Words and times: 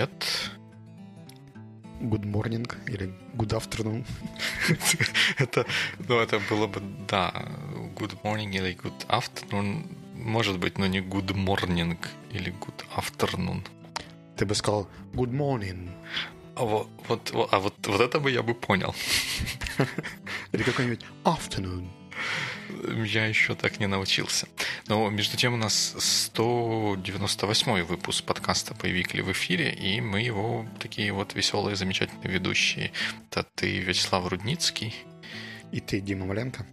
привет. 0.00 0.50
Good 2.00 2.24
morning 2.24 2.66
или 2.86 3.12
good 3.34 3.52
afternoon. 3.52 4.06
это, 5.38 5.66
ну, 6.08 6.18
это 6.18 6.40
было 6.48 6.66
бы, 6.66 6.80
да, 7.06 7.30
good 7.96 8.16
morning 8.22 8.50
или 8.56 8.74
good 8.74 9.06
afternoon, 9.08 9.84
может 10.14 10.58
быть, 10.58 10.78
но 10.78 10.86
не 10.86 11.00
good 11.00 11.34
morning 11.34 11.98
или 12.32 12.50
good 12.52 12.82
afternoon. 12.96 13.62
Ты 14.36 14.46
бы 14.46 14.54
сказал 14.54 14.88
good 15.12 15.32
morning. 15.32 15.90
А 16.56 16.64
вот, 16.64 16.88
вот, 17.08 17.30
а 17.52 17.58
вот, 17.58 17.74
вот 17.86 18.00
это 18.00 18.20
бы 18.20 18.30
я 18.30 18.42
бы 18.42 18.54
понял. 18.54 18.94
Или 20.52 20.62
какой-нибудь 20.62 21.04
afternoon. 21.24 21.86
Я 23.04 23.26
еще 23.26 23.54
так 23.54 23.80
не 23.80 23.86
научился. 23.86 24.46
Но 24.90 25.08
между 25.08 25.36
тем 25.36 25.54
у 25.54 25.56
нас 25.56 25.94
198 25.96 27.84
выпуск 27.84 28.24
подкаста 28.24 28.74
«Боевик 28.74 29.14
в 29.14 29.30
эфире», 29.30 29.72
и 29.72 30.00
мы 30.00 30.20
его 30.20 30.66
такие 30.80 31.12
вот 31.12 31.36
веселые, 31.36 31.76
замечательные 31.76 32.28
ведущие. 32.28 32.90
Это 33.30 33.46
ты, 33.54 33.78
Вячеслав 33.78 34.26
Рудницкий. 34.26 34.92
И 35.70 35.78
ты, 35.78 36.00
Дима 36.00 36.26
Маленко. 36.26 36.66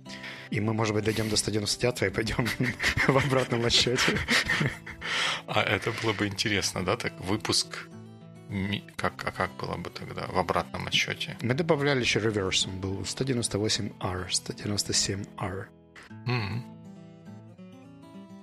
И 0.50 0.60
мы, 0.60 0.74
может 0.74 0.96
быть, 0.96 1.04
дойдем 1.04 1.30
до 1.30 1.38
199 1.38 2.02
и 2.02 2.10
пойдем 2.10 2.48
в 3.08 3.18
обратном 3.18 3.64
отсчете. 3.66 4.18
А 5.46 5.62
это 5.62 5.94
было 6.02 6.14
бы 6.14 6.26
интересно, 6.26 6.84
да, 6.84 6.98
так 6.98 7.14
выпуск 7.22 7.88
как, 8.96 9.24
а 9.28 9.32
как 9.32 9.52
было 9.58 9.76
бы 9.76 9.92
тогда 9.92 10.26
в 10.26 10.40
обратном 10.40 10.88
отсчете? 10.88 11.38
Мы 11.42 11.54
добавляли 11.54 12.00
еще 12.00 12.20
реверсом. 12.20 12.82
Был 12.82 13.02
198R, 13.02 14.28
197R. 14.28 15.66
Mm-hmm. 16.26 16.77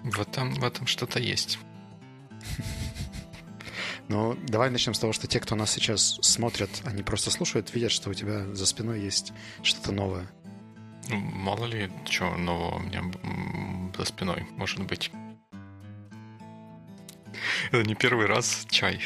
В 0.04 0.20
этом, 0.20 0.52
в 0.54 0.62
этом 0.62 0.86
что-то 0.86 1.18
есть. 1.18 1.58
Ну, 4.06 4.36
давай 4.48 4.68
начнем 4.68 4.92
с 4.92 4.98
того, 4.98 5.14
что 5.14 5.26
те, 5.26 5.40
кто 5.40 5.54
нас 5.54 5.70
сейчас 5.70 6.18
смотрят, 6.20 6.68
они 6.84 7.02
просто 7.02 7.30
слушают, 7.30 7.74
видят, 7.74 7.90
что 7.90 8.10
у 8.10 8.14
тебя 8.14 8.44
за 8.54 8.66
спиной 8.66 9.00
есть 9.00 9.32
что-то 9.62 9.92
новое. 9.92 10.30
Ну, 11.08 11.16
мало 11.16 11.64
ли, 11.64 11.90
что 12.04 12.36
нового 12.36 12.76
у 12.76 12.78
меня 12.80 13.02
за 13.96 14.04
спиной 14.04 14.46
может 14.58 14.84
быть. 14.84 15.10
Это 17.70 17.82
не 17.82 17.94
первый 17.94 18.26
раз 18.26 18.66
чай. 18.68 19.00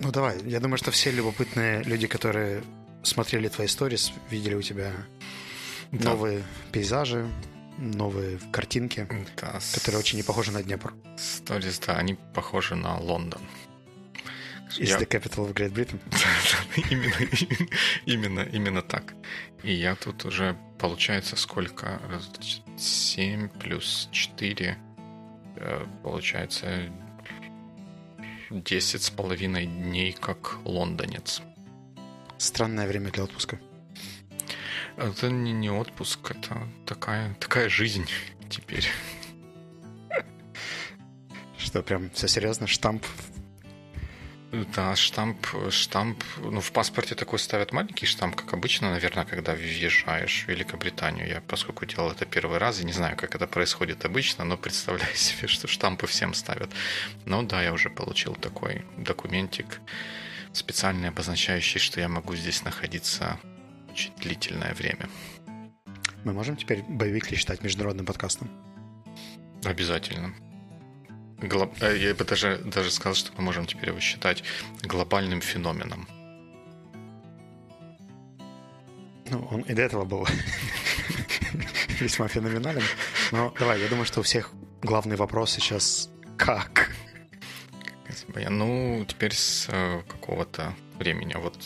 Ну 0.00 0.10
давай, 0.10 0.42
я 0.42 0.58
думаю, 0.58 0.78
что 0.78 0.90
все 0.90 1.12
любопытные 1.12 1.84
люди, 1.84 2.08
которые 2.08 2.64
смотрели 3.04 3.46
твои 3.46 3.68
сторис, 3.68 4.12
видели 4.30 4.54
у 4.54 4.62
тебя 4.62 4.92
да. 5.92 6.10
новые 6.10 6.42
пейзажи, 6.72 7.30
новые 7.78 8.38
картинки, 8.50 9.06
да, 9.36 9.60
которые 9.74 10.00
очень 10.00 10.16
не 10.16 10.22
похожи 10.22 10.50
на 10.50 10.62
Днепр. 10.62 10.94
Сторис, 11.16 11.78
да, 11.78 11.96
они 11.96 12.16
похожи 12.34 12.74
на 12.74 12.98
Лондон. 12.98 13.42
Is 14.78 14.88
я... 14.88 14.98
the 14.98 15.06
capital 15.06 15.46
of 15.46 15.52
Great 15.52 15.72
Britain? 15.72 16.00
именно, 16.90 17.14
именно, 18.06 18.40
именно 18.40 18.82
так. 18.82 19.14
И 19.62 19.72
я 19.72 19.94
тут 19.94 20.24
уже, 20.24 20.56
получается, 20.78 21.36
сколько? 21.36 22.00
7 22.78 23.48
плюс 23.50 24.08
4, 24.12 24.78
э, 25.56 25.86
получается, 26.02 26.90
10 28.50 29.02
с 29.02 29.10
половиной 29.10 29.66
дней 29.66 30.12
как 30.12 30.58
лондонец. 30.64 31.42
Странное 32.38 32.86
время 32.88 33.10
для 33.10 33.24
отпуска. 33.24 33.58
Это 34.96 35.30
не, 35.30 35.52
не 35.52 35.70
отпуск, 35.70 36.30
это 36.30 36.68
такая, 36.86 37.34
такая 37.34 37.68
жизнь 37.68 38.08
теперь. 38.50 38.86
Что, 41.58 41.82
прям 41.82 42.10
все 42.10 42.28
серьезно? 42.28 42.66
Штамп 42.66 43.04
да, 44.52 44.94
штамп, 44.96 45.46
штамп, 45.70 46.22
ну, 46.36 46.60
в 46.60 46.72
паспорте 46.72 47.14
такой 47.14 47.38
ставят 47.38 47.72
маленький 47.72 48.04
штамп, 48.04 48.36
как 48.36 48.52
обычно, 48.52 48.90
наверное, 48.90 49.24
когда 49.24 49.54
въезжаешь 49.54 50.44
в 50.44 50.48
Великобританию. 50.48 51.26
Я, 51.26 51.40
поскольку 51.40 51.86
делал 51.86 52.10
это 52.10 52.26
первый 52.26 52.58
раз, 52.58 52.78
и 52.78 52.84
не 52.84 52.92
знаю, 52.92 53.16
как 53.16 53.34
это 53.34 53.46
происходит 53.46 54.04
обычно, 54.04 54.44
но 54.44 54.58
представляю 54.58 55.14
себе, 55.14 55.48
что 55.48 55.68
штампы 55.68 56.06
всем 56.06 56.34
ставят. 56.34 56.70
Но 57.24 57.42
да, 57.42 57.62
я 57.62 57.72
уже 57.72 57.88
получил 57.88 58.34
такой 58.34 58.84
документик, 58.98 59.80
специальный, 60.52 61.08
обозначающий, 61.08 61.80
что 61.80 62.00
я 62.00 62.08
могу 62.10 62.36
здесь 62.36 62.62
находиться 62.62 63.40
очень 63.92 64.12
длительное 64.16 64.74
время. 64.74 65.08
Мы 66.24 66.32
можем 66.32 66.56
теперь 66.56 66.82
боевик 66.88 67.30
ли 67.30 67.36
считать 67.36 67.62
международным 67.62 68.06
подкастом? 68.06 68.50
Обязательно. 69.64 70.34
Глоб... 71.38 71.74
Э, 71.82 71.96
я 71.98 72.14
бы 72.14 72.24
даже, 72.24 72.58
даже 72.58 72.90
сказал, 72.90 73.14
что 73.14 73.32
мы 73.36 73.42
можем 73.42 73.66
теперь 73.66 73.90
его 73.90 74.00
считать 74.00 74.44
глобальным 74.82 75.40
феноменом. 75.40 76.08
Ну, 79.30 79.48
он 79.50 79.62
и 79.62 79.74
до 79.74 79.82
этого 79.82 80.04
был 80.04 80.26
весьма 82.00 82.28
феноменален. 82.28 82.82
Но 83.30 83.54
давай, 83.58 83.80
я 83.80 83.88
думаю, 83.88 84.06
что 84.06 84.20
у 84.20 84.22
всех 84.22 84.52
главный 84.82 85.16
вопрос 85.16 85.50
сейчас 85.52 86.08
как? 86.36 86.90
Ну, 88.34 89.04
теперь 89.06 89.34
с 89.34 89.66
э, 89.68 90.02
какого-то 90.08 90.74
времени, 90.98 91.34
вот 91.34 91.58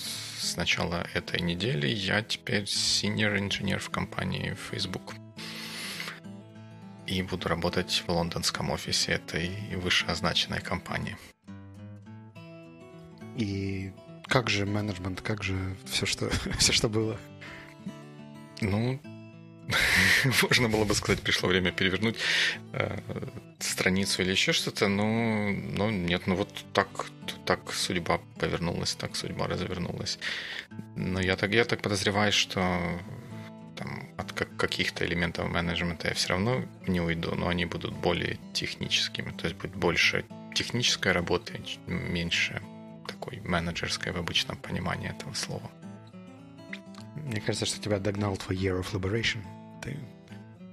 с 0.46 0.56
начала 0.56 1.06
этой 1.12 1.40
недели 1.40 1.88
я 1.88 2.22
теперь 2.22 2.62
senior 2.62 3.36
инженер 3.38 3.80
в 3.80 3.90
компании 3.90 4.56
Facebook 4.70 5.14
и 7.06 7.22
буду 7.22 7.48
работать 7.48 8.04
в 8.06 8.08
лондонском 8.10 8.70
офисе 8.70 9.12
этой 9.12 9.50
вышеозначенной 9.76 10.60
компании. 10.60 11.16
И 13.36 13.92
как 14.26 14.48
же 14.48 14.66
менеджмент, 14.66 15.20
как 15.20 15.42
же 15.42 15.76
все, 15.84 16.06
что, 16.06 16.30
все, 16.58 16.72
что 16.72 16.88
было? 16.88 17.18
Ну, 18.60 19.00
можно 20.42 20.68
было 20.68 20.84
бы 20.84 20.94
сказать, 20.94 21.20
пришло 21.20 21.48
время 21.48 21.72
перевернуть 21.72 22.16
э, 22.72 22.98
страницу 23.58 24.22
или 24.22 24.30
еще 24.30 24.52
что-то, 24.52 24.88
но, 24.88 25.50
но 25.50 25.90
нет, 25.90 26.26
ну 26.26 26.36
вот 26.36 26.64
так, 26.72 26.88
так 27.44 27.72
судьба 27.72 28.20
повернулась, 28.38 28.94
так 28.94 29.16
судьба 29.16 29.46
развернулась. 29.46 30.18
Но 30.94 31.20
я 31.20 31.36
так, 31.36 31.52
я 31.52 31.64
так 31.64 31.82
подозреваю, 31.82 32.32
что 32.32 32.60
там, 33.76 34.08
от 34.16 34.32
каких-то 34.32 35.04
элементов 35.04 35.48
менеджмента 35.48 36.08
я 36.08 36.14
все 36.14 36.28
равно 36.30 36.64
не 36.86 37.00
уйду, 37.00 37.34
но 37.34 37.48
они 37.48 37.66
будут 37.66 37.94
более 37.94 38.38
техническими. 38.52 39.32
То 39.32 39.46
есть 39.46 39.56
будет 39.56 39.74
больше 39.74 40.24
технической 40.54 41.12
работы, 41.12 41.60
меньше 41.86 42.62
такой 43.06 43.40
менеджерской 43.40 44.12
в 44.12 44.16
обычном 44.16 44.56
понимании 44.56 45.10
этого 45.10 45.34
слова. 45.34 45.70
Мне 47.14 47.40
кажется, 47.40 47.66
что 47.66 47.80
тебя 47.80 47.98
догнал 47.98 48.36
твой 48.36 48.56
Year 48.56 48.80
of 48.80 48.92
Liberation. 48.92 49.40
Ты 49.86 49.96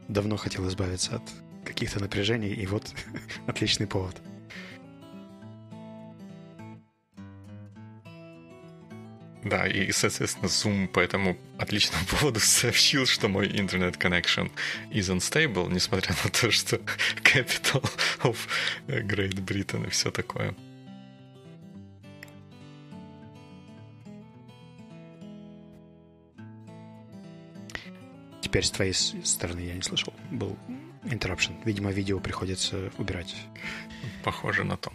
давно 0.08 0.38
хотел 0.38 0.68
избавиться 0.68 1.18
от 1.18 1.22
каких-то 1.64 2.00
напряжений, 2.00 2.54
и 2.54 2.66
вот 2.66 2.94
отличный 3.48 3.88
повод. 3.88 4.22
Да, 9.44 9.68
и, 9.68 9.92
соответственно, 9.92 10.46
Zoom 10.46 10.88
по 10.88 11.00
этому 11.00 11.38
отличному 11.60 12.06
поводу 12.10 12.40
сообщил, 12.40 13.06
что 13.06 13.28
мой 13.28 13.48
интернет 13.60 13.98
connection 13.98 14.52
is 14.90 15.14
unstable, 15.14 15.72
несмотря 15.72 16.16
на 16.24 16.30
то, 16.30 16.50
что 16.50 16.78
capital 17.24 17.88
of 18.24 18.38
Great 18.88 19.36
Britain 19.46 19.86
и 19.86 19.90
все 19.90 20.12
такое. 20.12 20.56
Теперь 28.54 28.66
с 28.66 28.70
твоей 28.70 28.94
стороны 28.94 29.62
я 29.62 29.74
не 29.74 29.82
слышал. 29.82 30.14
Был 30.30 30.56
interruption. 31.06 31.60
Видимо, 31.66 31.92
видео 31.92 32.20
приходится 32.20 32.92
убирать. 33.00 33.36
Похоже 34.24 34.64
на 34.64 34.78
то. 34.78 34.94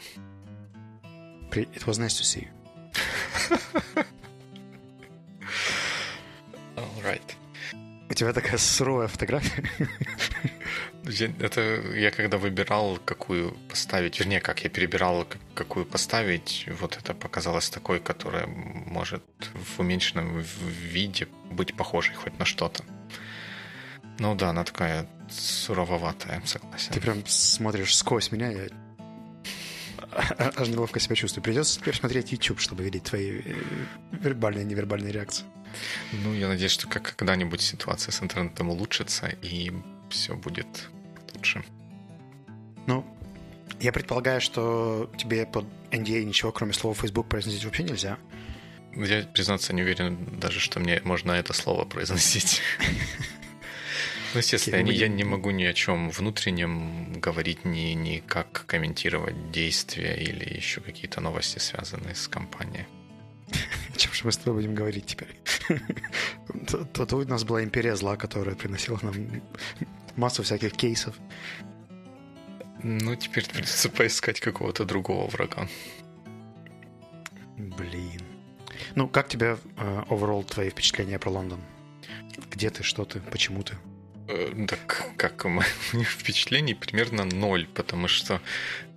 It 1.50 1.84
was 1.84 1.98
nice 1.98 2.14
to 2.14 2.22
see 2.22 2.46
you. 2.46 2.50
Right. 7.02 7.34
У 8.08 8.14
тебя 8.14 8.32
такая 8.32 8.58
суровая 8.58 9.08
фотография. 9.08 9.64
Это 11.40 11.60
я 11.96 12.12
когда 12.12 12.38
выбирал, 12.38 13.00
какую 13.04 13.56
поставить, 13.68 14.20
вернее, 14.20 14.40
как 14.40 14.62
я 14.62 14.70
перебирал, 14.70 15.26
какую 15.54 15.84
поставить, 15.84 16.68
вот 16.78 16.96
это 16.96 17.12
показалось 17.12 17.70
такой, 17.70 17.98
которая 17.98 18.46
может 18.46 19.24
в 19.54 19.80
уменьшенном 19.80 20.38
виде 20.38 21.26
быть 21.50 21.76
похожей 21.76 22.14
хоть 22.14 22.38
на 22.38 22.44
что-то. 22.44 22.84
Ну 24.18 24.34
да, 24.34 24.50
она 24.50 24.64
такая 24.64 25.06
сурововатая, 25.30 26.42
согласен. 26.44 26.92
Ты 26.92 27.00
прям 27.00 27.24
смотришь 27.26 27.96
сквозь 27.96 28.32
меня, 28.32 28.50
я 28.50 28.68
аж 30.56 30.68
неловко 30.68 31.00
себя 31.00 31.16
чувствую. 31.16 31.44
Придется 31.44 31.78
теперь 31.78 31.94
смотреть 31.94 32.32
YouTube, 32.32 32.60
чтобы 32.60 32.82
видеть 32.82 33.04
твои 33.04 33.40
э, 33.44 33.54
вербальные 34.12 34.64
и 34.64 34.66
невербальные 34.66 35.12
реакции. 35.12 35.44
Ну, 36.12 36.34
я 36.34 36.48
надеюсь, 36.48 36.72
что 36.72 36.88
как 36.88 37.14
когда-нибудь 37.14 37.60
ситуация 37.60 38.12
с 38.12 38.22
интернетом 38.22 38.70
улучшится, 38.70 39.28
и 39.42 39.72
все 40.10 40.34
будет 40.34 40.88
лучше. 41.34 41.62
Ну, 42.86 43.04
Я 43.80 43.92
предполагаю, 43.92 44.40
что 44.40 45.10
тебе 45.18 45.46
под 45.46 45.66
NDA 45.90 46.24
ничего, 46.24 46.52
кроме 46.52 46.72
слова 46.72 46.94
Facebook, 46.94 47.28
произносить 47.28 47.64
вообще 47.64 47.82
нельзя. 47.82 48.18
Я, 48.96 49.22
признаться, 49.22 49.72
не 49.74 49.82
уверен 49.82 50.40
даже, 50.40 50.58
что 50.58 50.80
мне 50.80 51.00
можно 51.04 51.32
это 51.32 51.52
слово 51.52 51.84
произносить. 51.84 52.62
Ну, 54.34 54.38
естественно, 54.38 54.76
я, 54.76 54.92
я 54.92 55.08
не 55.08 55.24
могу 55.24 55.50
ни 55.50 55.64
о 55.64 55.72
чем 55.72 56.10
внутреннем 56.10 57.20
говорить, 57.20 57.64
ни, 57.64 57.94
ни 57.94 58.18
как 58.18 58.64
комментировать 58.66 59.50
действия 59.50 60.14
или 60.16 60.56
еще 60.56 60.80
какие-то 60.80 61.20
новости, 61.20 61.58
связанные 61.58 62.14
с 62.14 62.28
компанией. 62.28 62.86
О 63.94 63.96
чем 63.96 64.12
же 64.12 64.20
мы 64.24 64.32
с 64.32 64.36
тобой 64.36 64.62
будем 64.62 64.74
говорить 64.74 65.06
теперь? 65.06 65.40
Тут 66.92 67.12
у 67.12 67.24
нас 67.24 67.44
была 67.44 67.64
империя 67.64 67.96
зла, 67.96 68.16
которая 68.16 68.54
приносила 68.54 68.98
нам 69.02 69.14
массу 70.16 70.42
всяких 70.42 70.72
кейсов. 70.72 71.16
Ну, 72.82 73.16
теперь 73.16 73.48
придется 73.48 73.88
поискать 73.88 74.40
какого-то 74.40 74.84
другого 74.84 75.28
врага. 75.28 75.68
Блин. 77.56 78.22
Ну, 78.94 79.08
как 79.08 79.28
тебе 79.28 79.58
uh, 79.76 80.06
overall 80.08 80.44
твои 80.44 80.70
впечатления 80.70 81.18
про 81.18 81.30
Лондон? 81.30 81.60
Где 82.50 82.70
ты, 82.70 82.82
что 82.82 83.04
ты, 83.04 83.20
почему 83.20 83.62
ты? 83.62 83.74
Э, 84.28 84.66
так 84.68 85.06
как 85.16 85.44
у 85.46 85.48
меня 85.48 85.64
впечатлений 86.04 86.74
примерно 86.74 87.24
ноль, 87.24 87.66
потому 87.66 88.08
что 88.08 88.40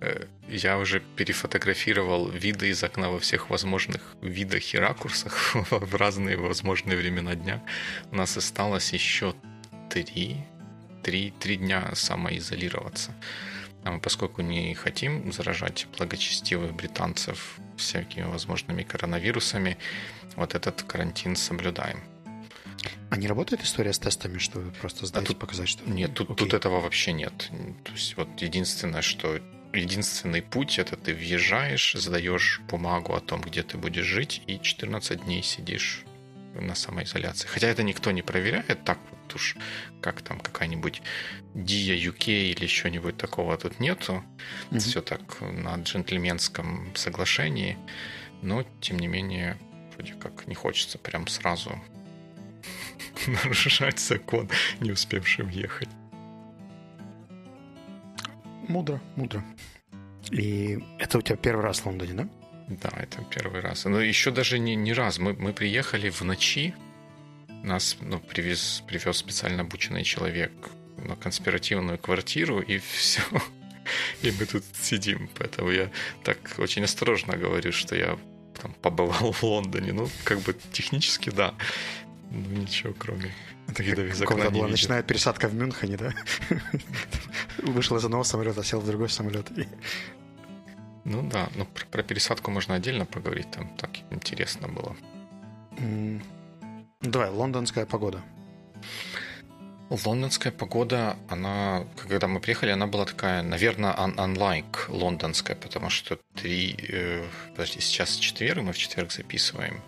э, 0.00 0.26
я 0.48 0.78
уже 0.78 1.00
перефотографировал 1.00 2.28
виды 2.28 2.68
из 2.68 2.84
окна 2.84 3.08
во 3.08 3.18
всех 3.18 3.48
возможных 3.48 4.02
видах 4.20 4.74
и 4.74 4.78
ракурсах 4.78 5.54
в 5.70 5.94
разные 5.94 6.36
возможные 6.36 6.98
времена 6.98 7.34
дня. 7.34 7.62
У 8.10 8.16
нас 8.16 8.36
осталось 8.36 8.92
еще 8.92 9.34
три, 9.88 10.36
три, 11.02 11.32
три 11.40 11.56
дня 11.56 11.90
самоизолироваться. 11.94 13.14
А 13.84 13.90
мы, 13.90 14.00
поскольку 14.00 14.42
не 14.42 14.74
хотим 14.74 15.32
заражать 15.32 15.86
благочестивых 15.96 16.74
британцев 16.74 17.56
всякими 17.76 18.24
возможными 18.24 18.82
коронавирусами, 18.82 19.78
вот 20.36 20.54
этот 20.54 20.82
карантин 20.82 21.36
соблюдаем. 21.36 22.11
А 23.10 23.16
не 23.16 23.26
работает 23.26 23.62
история 23.62 23.92
с 23.92 23.98
тестами, 23.98 24.38
что 24.38 24.60
просто 24.80 25.06
сдать 25.06 25.24
а 25.24 25.26
тут, 25.26 25.38
показать, 25.38 25.68
что... 25.68 25.88
Нет, 25.88 26.14
тут, 26.14 26.36
тут 26.36 26.54
этого 26.54 26.80
вообще 26.80 27.12
нет. 27.12 27.50
То 27.84 27.92
есть 27.92 28.16
вот 28.16 28.28
единственное, 28.40 29.02
что 29.02 29.38
единственный 29.72 30.42
путь 30.42 30.78
это 30.78 30.96
ты 30.96 31.14
въезжаешь, 31.14 31.94
сдаешь 31.94 32.60
бумагу 32.68 33.14
о 33.14 33.20
том, 33.20 33.40
где 33.40 33.62
ты 33.62 33.78
будешь 33.78 34.06
жить, 34.06 34.42
и 34.46 34.58
14 34.60 35.24
дней 35.24 35.42
сидишь 35.42 36.04
на 36.54 36.74
самоизоляции. 36.74 37.48
Хотя 37.48 37.68
это 37.68 37.82
никто 37.82 38.10
не 38.10 38.22
проверяет, 38.22 38.84
так 38.84 38.98
вот 39.10 39.34
уж 39.34 39.56
как 40.00 40.22
там 40.22 40.40
какая-нибудь 40.40 41.02
Dia 41.54 41.96
UK 41.96 42.50
или 42.50 42.64
еще-нибудь 42.64 43.16
такого 43.16 43.56
тут 43.56 43.80
нету. 43.80 44.22
Mm-hmm. 44.70 44.78
Все 44.78 45.00
так 45.02 45.40
на 45.40 45.76
джентльменском 45.76 46.94
соглашении. 46.94 47.78
Но, 48.42 48.64
тем 48.80 48.98
не 48.98 49.06
менее, 49.06 49.56
вроде 49.94 50.14
как 50.14 50.46
не 50.46 50.54
хочется 50.54 50.98
прям 50.98 51.26
сразу 51.28 51.80
нарушать 53.44 53.98
закон, 53.98 54.48
не 54.80 54.92
успевшим 54.92 55.48
ехать. 55.48 55.88
Мудро, 58.68 59.00
мудро. 59.16 59.44
И 60.30 60.78
это 60.98 61.18
у 61.18 61.22
тебя 61.22 61.36
первый 61.36 61.62
раз 61.62 61.80
в 61.80 61.86
Лондоне, 61.86 62.14
да? 62.14 62.28
Да, 62.68 62.90
это 62.96 63.22
первый 63.24 63.60
раз. 63.60 63.84
Но 63.84 64.00
еще 64.00 64.30
даже 64.30 64.58
не, 64.58 64.76
не 64.76 64.92
раз. 64.92 65.18
Мы, 65.18 65.34
мы 65.34 65.52
приехали 65.52 66.10
в 66.10 66.22
ночи. 66.22 66.74
Нас 67.62 67.96
ну, 68.00 68.18
привез, 68.18 68.82
привез 68.86 69.16
специально 69.16 69.62
обученный 69.62 70.04
человек 70.04 70.52
на 70.96 71.16
конспиративную 71.16 71.98
квартиру, 71.98 72.60
и 72.60 72.78
все. 72.92 73.22
И 74.22 74.30
мы 74.30 74.46
тут 74.46 74.64
сидим. 74.80 75.28
Поэтому 75.38 75.70
я 75.70 75.90
так 76.22 76.38
очень 76.58 76.84
осторожно 76.84 77.36
говорю, 77.36 77.72
что 77.72 77.96
я 77.96 78.18
там 78.60 78.72
побывал 78.74 79.32
в 79.32 79.42
Лондоне. 79.42 79.92
Ну, 79.92 80.08
как 80.24 80.40
бы 80.40 80.56
технически, 80.72 81.30
да. 81.30 81.54
Ну, 82.34 82.60
ничего, 82.60 82.94
кроме 82.98 83.30
видов 83.78 84.06
из 84.06 84.22
окна 84.22 84.50
была 84.50 84.66
ночная 84.66 85.02
пересадка 85.02 85.48
в 85.48 85.54
Мюнхене, 85.54 85.98
да? 85.98 86.14
Вышел 87.58 87.98
из 87.98 88.04
одного 88.04 88.24
самолета, 88.24 88.64
сел 88.64 88.80
в 88.80 88.86
другой 88.86 89.10
самолет. 89.10 89.50
Ну 91.04 91.28
да, 91.28 91.50
ну 91.56 91.66
про, 91.66 91.84
про 91.84 92.02
пересадку 92.02 92.50
можно 92.50 92.74
отдельно 92.74 93.04
поговорить, 93.04 93.50
там 93.50 93.68
так 93.76 93.90
интересно 94.10 94.68
было. 94.68 94.96
Mm. 95.72 96.22
Давай, 97.02 97.28
лондонская 97.28 97.84
погода. 97.84 98.22
Лондонская 99.90 100.52
погода, 100.52 101.16
она, 101.28 101.84
когда 102.08 102.28
мы 102.28 102.40
приехали, 102.40 102.70
она 102.70 102.86
была 102.86 103.04
такая, 103.04 103.42
наверное, 103.42 103.92
un- 103.92 104.16
unlike 104.16 104.88
лондонская, 104.88 105.56
потому 105.56 105.90
что 105.90 106.18
три, 106.34 106.76
э, 106.88 107.26
подожди, 107.50 107.80
сейчас 107.80 108.16
четверг, 108.16 108.62
мы 108.62 108.72
в 108.72 108.78
четверг 108.78 109.12
записываем. 109.12 109.82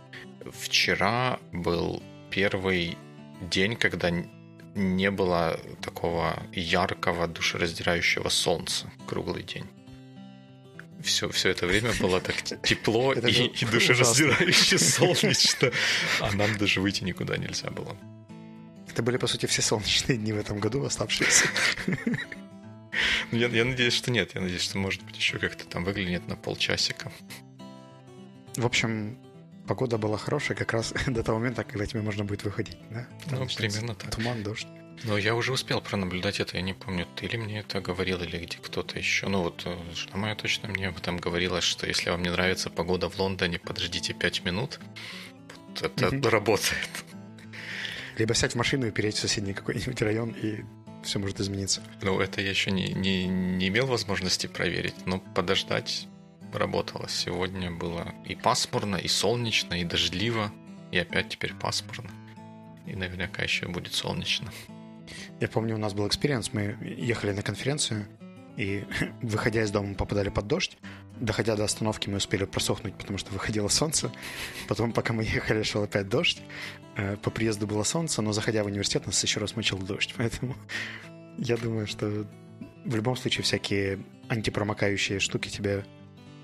Вчера 0.52 1.38
был 1.52 2.02
первый 2.34 2.98
день, 3.40 3.76
когда 3.76 4.10
не 4.74 5.10
было 5.10 5.60
такого 5.80 6.42
яркого, 6.52 7.28
душераздирающего 7.28 8.28
солнца 8.28 8.90
круглый 9.06 9.44
день. 9.44 9.66
Все, 11.00 11.28
все 11.28 11.50
это 11.50 11.66
время 11.66 11.92
было 12.00 12.20
так 12.20 12.34
тепло 12.62 13.12
и, 13.28 13.46
и 13.46 13.64
душераздирающе 13.66 14.78
солнечно, 14.78 15.70
а 16.20 16.32
нам 16.32 16.56
даже 16.58 16.80
выйти 16.80 17.04
никуда 17.04 17.36
нельзя 17.36 17.70
было. 17.70 17.96
Это 18.88 19.02
были, 19.02 19.16
по 19.16 19.28
сути, 19.28 19.46
все 19.46 19.62
солнечные 19.62 20.18
дни 20.18 20.32
в 20.32 20.38
этом 20.38 20.58
году 20.58 20.84
оставшиеся. 20.84 21.46
Ну, 23.32 23.38
я, 23.38 23.48
я 23.48 23.64
надеюсь, 23.64 23.94
что 23.94 24.12
нет. 24.12 24.36
Я 24.36 24.40
надеюсь, 24.40 24.62
что, 24.62 24.78
может 24.78 25.02
быть, 25.02 25.16
еще 25.16 25.40
как-то 25.40 25.66
там 25.66 25.82
выглянет 25.82 26.28
на 26.28 26.36
полчасика. 26.36 27.10
В 28.54 28.64
общем, 28.64 29.18
погода 29.66 29.98
была 29.98 30.18
хорошая 30.18 30.56
как 30.56 30.72
раз 30.72 30.92
до 31.06 31.22
того 31.22 31.38
момента, 31.38 31.64
когда 31.64 31.86
тебе 31.86 32.00
можно 32.02 32.24
будет 32.24 32.44
выходить, 32.44 32.78
да? 32.90 33.06
Потому 33.24 33.44
ну, 33.44 33.50
примерно 33.56 33.94
так. 33.94 34.14
Туман, 34.14 34.42
дождь. 34.42 34.66
Но 35.02 35.18
я 35.18 35.34
уже 35.34 35.52
успел 35.52 35.80
пронаблюдать 35.80 36.40
это, 36.40 36.56
я 36.56 36.62
не 36.62 36.72
помню, 36.72 37.06
ты 37.16 37.26
ли 37.26 37.36
мне 37.36 37.60
это 37.60 37.80
говорил, 37.80 38.22
или 38.22 38.38
где 38.38 38.58
кто-то 38.58 38.98
еще. 38.98 39.28
Ну 39.28 39.42
вот, 39.42 39.62
э, 39.66 39.76
жена 39.94 40.16
моя 40.16 40.34
точно 40.34 40.68
мне 40.68 40.88
об 40.88 40.96
этом 40.96 41.18
говорила, 41.18 41.60
что 41.60 41.86
если 41.86 42.10
вам 42.10 42.22
не 42.22 42.30
нравится 42.30 42.70
погода 42.70 43.10
в 43.10 43.18
Лондоне, 43.18 43.58
подождите 43.58 44.14
5 44.14 44.44
минут. 44.44 44.80
Вот 45.68 45.82
это 45.82 46.06
mm-hmm. 46.06 46.28
работает. 46.30 46.90
Либо 48.16 48.34
сядь 48.34 48.52
в 48.52 48.54
машину 48.54 48.86
и 48.86 48.90
перейти 48.92 49.18
в 49.18 49.20
соседний 49.20 49.52
какой-нибудь 49.52 50.00
район, 50.00 50.30
и 50.30 50.60
все 51.02 51.18
может 51.18 51.40
измениться. 51.40 51.82
Ну, 52.00 52.20
это 52.20 52.40
я 52.40 52.50
еще 52.50 52.70
не, 52.70 52.92
не, 52.94 53.26
не 53.26 53.68
имел 53.68 53.86
возможности 53.86 54.46
проверить, 54.46 55.06
но 55.06 55.18
подождать 55.18 56.06
работало. 56.58 57.08
Сегодня 57.08 57.70
было 57.70 58.14
и 58.24 58.34
пасмурно, 58.34 58.96
и 58.96 59.08
солнечно, 59.08 59.74
и 59.74 59.84
дождливо, 59.84 60.52
и 60.90 60.98
опять 60.98 61.30
теперь 61.30 61.54
пасмурно. 61.54 62.10
И 62.86 62.94
наверняка 62.94 63.42
еще 63.42 63.68
будет 63.68 63.94
солнечно. 63.94 64.52
Я 65.40 65.48
помню, 65.48 65.74
у 65.74 65.78
нас 65.78 65.94
был 65.94 66.06
experience, 66.06 66.52
мы 66.52 66.76
ехали 66.82 67.32
на 67.32 67.42
конференцию, 67.42 68.06
и 68.56 68.84
выходя 69.22 69.62
из 69.62 69.70
дома 69.70 69.88
мы 69.88 69.94
попадали 69.94 70.28
под 70.28 70.46
дождь. 70.46 70.76
Доходя 71.20 71.54
до 71.54 71.64
остановки 71.64 72.08
мы 72.08 72.16
успели 72.16 72.44
просохнуть, 72.44 72.94
потому 72.94 73.18
что 73.18 73.32
выходило 73.32 73.68
солнце. 73.68 74.10
Потом, 74.68 74.92
пока 74.92 75.12
мы 75.12 75.22
ехали, 75.34 75.62
шел 75.62 75.82
опять 75.82 76.08
дождь. 76.08 76.40
Э, 76.96 77.16
по 77.16 77.30
приезду 77.30 77.66
было 77.66 77.84
солнце, 77.84 78.22
но 78.22 78.32
заходя 78.32 78.64
в 78.64 78.66
университет, 78.66 79.06
нас 79.06 79.22
еще 79.22 79.40
раз 79.40 79.56
мочил 79.56 79.78
дождь. 79.78 80.14
Поэтому 80.16 80.56
я 81.38 81.56
думаю, 81.56 81.86
что 81.86 82.26
в 82.84 82.96
любом 82.96 83.16
случае 83.16 83.44
всякие 83.44 84.00
антипромокающие 84.28 85.20
штуки 85.20 85.48
тебе 85.48 85.84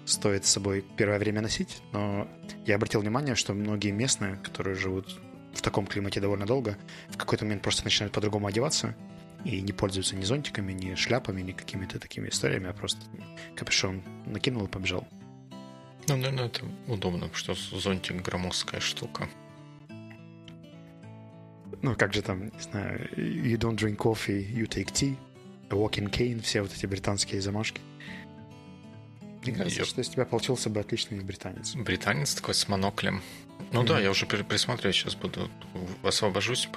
стоит 0.04 0.45
с 0.45 0.50
собой 0.50 0.85
первое 0.97 1.19
время 1.19 1.40
носить, 1.40 1.83
но 1.92 2.28
я 2.66 2.76
обратил 2.76 3.00
внимание, 3.00 3.35
что 3.35 3.54
многие 3.54 3.90
местные, 3.90 4.37
которые 4.37 4.75
живут 4.75 5.21
в 5.52 5.62
таком 5.62 5.87
климате 5.87 6.21
довольно 6.21 6.47
долго, 6.47 6.76
в 7.09 7.16
какой-то 7.16 7.45
момент 7.45 7.62
просто 7.62 7.85
начинают 7.85 8.12
по-другому 8.12 8.47
одеваться 8.47 8.97
и 9.45 9.61
не 9.61 9.73
пользуются 9.73 10.16
ни 10.16 10.25
зонтиками, 10.25 10.73
ни 10.73 10.95
шляпами, 10.95 11.42
ни 11.42 11.52
какими-то 11.52 11.99
такими 11.99 12.28
историями, 12.28 12.69
а 12.69 12.73
просто 12.73 13.00
капюшон 13.57 14.02
накинул 14.26 14.66
и 14.66 14.69
побежал. 14.69 15.07
Ну, 16.09 16.16
наверное, 16.16 16.47
это 16.47 16.64
удобно, 16.88 17.28
потому 17.28 17.35
что 17.35 17.54
зонтик 17.78 18.23
громоздкая 18.23 18.80
штука. 18.80 19.28
Ну, 21.83 21.95
как 21.97 22.12
же 22.12 22.21
там, 22.21 22.47
не 22.47 22.61
знаю, 22.61 23.09
you 23.16 23.57
don't 23.57 23.76
drink 23.76 23.97
coffee, 23.97 24.47
you 24.52 24.69
take 24.69 24.92
tea, 24.92 25.16
a 25.71 25.75
walking 25.75 26.11
cane, 26.11 26.40
все 26.42 26.62
вот 26.62 26.73
эти 26.73 26.85
британские 26.87 27.40
замашки. 27.40 27.80
Мне 29.42 29.52
кажется, 29.54 29.80
я... 29.80 29.85
что 29.87 30.00
из 30.00 30.09
тебя 30.09 30.25
получился 30.25 30.68
бы 30.68 30.80
отличный 30.80 31.20
британец. 31.20 31.75
Британец 31.75 32.35
такой 32.35 32.54
с 32.54 32.68
моноклем. 32.68 33.23
Ну 33.73 33.82
mm-hmm. 33.82 33.87
да, 33.87 34.00
я 34.00 34.11
уже 34.11 34.26
присматриваю, 34.26 34.92
сейчас 34.92 35.14
буду 35.14 35.50
освобожусь, 36.02 36.68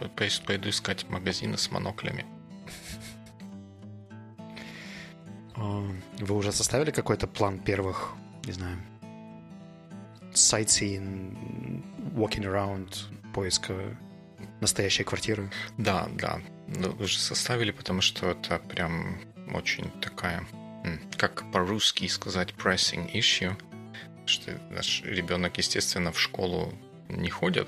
пойду 0.46 0.70
искать 0.70 1.10
магазины 1.10 1.58
с 1.58 1.72
моноклями. 1.72 2.25
А, 5.55 5.88
вы 6.20 6.36
уже 6.36 6.51
составили 6.51 6.91
какой-то 6.91 7.27
план 7.27 7.60
первых, 7.60 8.13
не 8.46 8.53
знаю, 8.53 8.77
sightseeing, 10.34 11.84
walking 12.15 12.43
around, 12.43 12.96
поиска 13.34 13.98
настоящей 14.62 15.03
квартиры? 15.03 15.51
Да, 15.77 16.10
да. 16.13 16.41
Уже 17.00 17.20
составили, 17.20 17.72
потому 17.72 18.01
что 18.01 18.32
это 18.32 18.60
прям 18.60 19.20
очень 19.53 19.89
такая 20.01 20.46
как 21.18 21.50
по-русски 21.52 22.08
сказать 22.08 22.54
pressing 22.58 23.12
issue, 23.13 23.56
что 24.25 24.52
наш 24.70 25.02
ребенок, 25.04 25.58
естественно, 25.58 26.12
в 26.12 26.20
школу 26.20 26.74
не 27.10 27.30
ходит, 27.30 27.68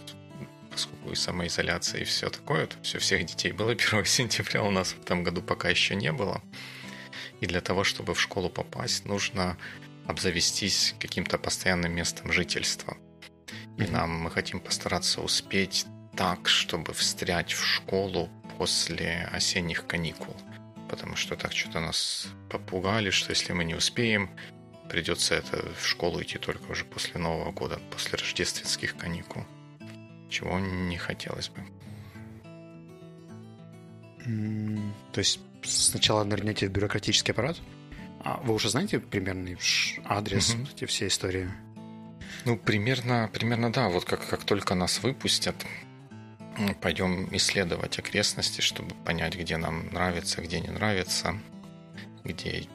поскольку 0.72 1.12
и 1.12 1.16
самоизоляция, 1.16 2.02
и 2.02 2.06
все 2.06 2.30
такое, 2.30 2.64
это 2.64 2.76
все 2.82 3.00
всех 3.00 3.26
детей 3.26 3.52
было 3.52 3.72
1 3.74 4.06
сентября, 4.06 4.64
у 4.64 4.72
нас 4.72 4.94
в 4.94 5.02
этом 5.02 5.24
году 5.24 5.42
пока 5.42 5.70
еще 5.70 5.96
не 5.96 6.12
было. 6.12 6.42
И 7.42 7.46
для 7.46 7.62
того, 7.62 7.84
чтобы 7.84 8.14
в 8.14 8.22
школу 8.22 8.50
попасть, 8.50 9.06
нужно 9.06 9.58
обзавестись 10.06 10.96
каким-то 11.00 11.38
постоянным 11.38 11.94
местом 11.94 12.32
жительства. 12.32 12.98
И 13.78 13.84
нам 13.84 14.12
мы 14.12 14.32
хотим 14.32 14.60
постараться 14.60 15.22
успеть 15.22 15.86
так, 16.16 16.48
чтобы 16.48 16.94
встрять 16.94 17.52
в 17.52 17.66
школу 17.66 18.30
после 18.58 19.30
осенних 19.32 19.86
каникул. 19.86 20.36
Потому 20.96 21.18
что 21.18 21.36
так 21.36 21.52
что-то 21.52 21.82
нас 21.82 22.28
попугали, 22.50 23.10
что 23.10 23.32
если 23.32 23.52
мы 23.52 23.66
не 23.66 23.75
успеем, 23.75 24.30
придется 24.90 25.36
это 25.36 25.62
в 25.78 25.86
школу 25.86 26.22
идти 26.22 26.38
только 26.38 26.72
уже 26.72 26.86
после 26.86 27.20
Нового 27.20 27.52
года, 27.52 27.82
после 27.92 28.18
рождественских 28.18 28.96
каникул. 28.96 29.44
Чего 30.30 30.58
не 30.58 30.96
хотелось 30.98 31.50
бы. 31.50 31.60
То 35.12 35.20
есть 35.20 35.42
сначала 35.64 36.24
нырнете 36.24 36.70
в 36.70 36.72
бюрократический 36.72 37.34
аппарат? 37.34 37.58
А 38.24 38.38
вы 38.38 38.54
уже 38.54 38.70
знаете 38.70 39.02
примерный 39.02 39.58
адрес, 40.06 40.54
угу. 40.54 40.64
эти 40.74 40.86
все 40.86 41.08
истории? 41.08 41.52
Ну, 42.46 42.56
примерно, 42.56 43.30
примерно 43.34 43.70
да. 43.70 43.90
Вот 43.90 44.06
как, 44.06 44.25
как 44.25 44.46
только 44.46 44.75
нас 44.75 45.04
выпустят, 45.04 45.58
пойдем 46.82 47.28
исследовать 47.36 48.00
окрестности, 48.00 48.62
чтобы 48.62 48.94
понять, 49.06 49.36
где 49.36 49.58
нам 49.58 49.88
нравится, 49.88 50.42
где 50.42 50.60
не 50.60 50.70
нравится, 50.70 51.38
где 52.24 52.68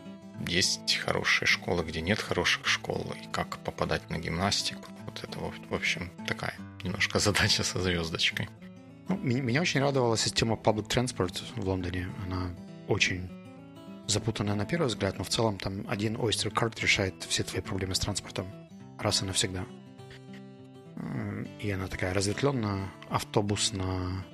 есть 0.46 0.96
хорошие 0.96 1.46
школы, 1.46 1.84
где 1.84 2.00
нет 2.00 2.20
хороших 2.20 2.66
школ, 2.66 3.14
и 3.22 3.26
как 3.32 3.58
попадать 3.58 4.08
на 4.10 4.18
гимнастику. 4.18 4.84
Вот 5.06 5.22
это, 5.22 5.38
в 5.38 5.74
общем, 5.74 6.10
такая 6.26 6.54
немножко 6.82 7.18
задача 7.20 7.62
со 7.62 7.80
звездочкой. 7.80 8.48
Ну, 9.08 9.16
меня 9.16 9.60
очень 9.60 9.80
радовала 9.80 10.16
система 10.16 10.54
public 10.54 10.88
transport 10.88 11.42
в 11.56 11.66
Лондоне. 11.66 12.08
Она 12.26 12.50
очень 12.86 13.28
запутанная 14.06 14.54
на 14.54 14.66
первый 14.66 14.86
взгляд, 14.86 15.18
но 15.18 15.24
в 15.24 15.28
целом 15.28 15.58
там 15.58 15.84
один 15.88 16.16
Oyster 16.16 16.52
Card 16.52 16.80
решает 16.80 17.14
все 17.28 17.42
твои 17.42 17.60
проблемы 17.60 17.94
с 17.94 17.98
транспортом 17.98 18.46
раз 18.98 19.22
и 19.22 19.24
навсегда. 19.24 19.64
И 21.62 21.70
она 21.70 21.88
такая 21.88 22.14
разветвленная, 22.14 22.90
автобусная, 23.08 24.24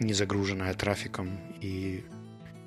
не 0.00 0.12
загруженная 0.12 0.74
трафиком 0.74 1.38
и 1.60 2.04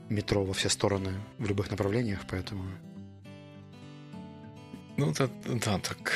метро 0.09 0.43
во 0.43 0.53
все 0.53 0.69
стороны 0.69 1.13
в 1.37 1.45
любых 1.45 1.69
направлениях, 1.71 2.21
поэтому... 2.29 2.63
Ну, 4.95 5.13
да, 5.13 5.29
да 5.45 5.79
так 5.79 6.11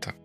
так, 0.00 0.16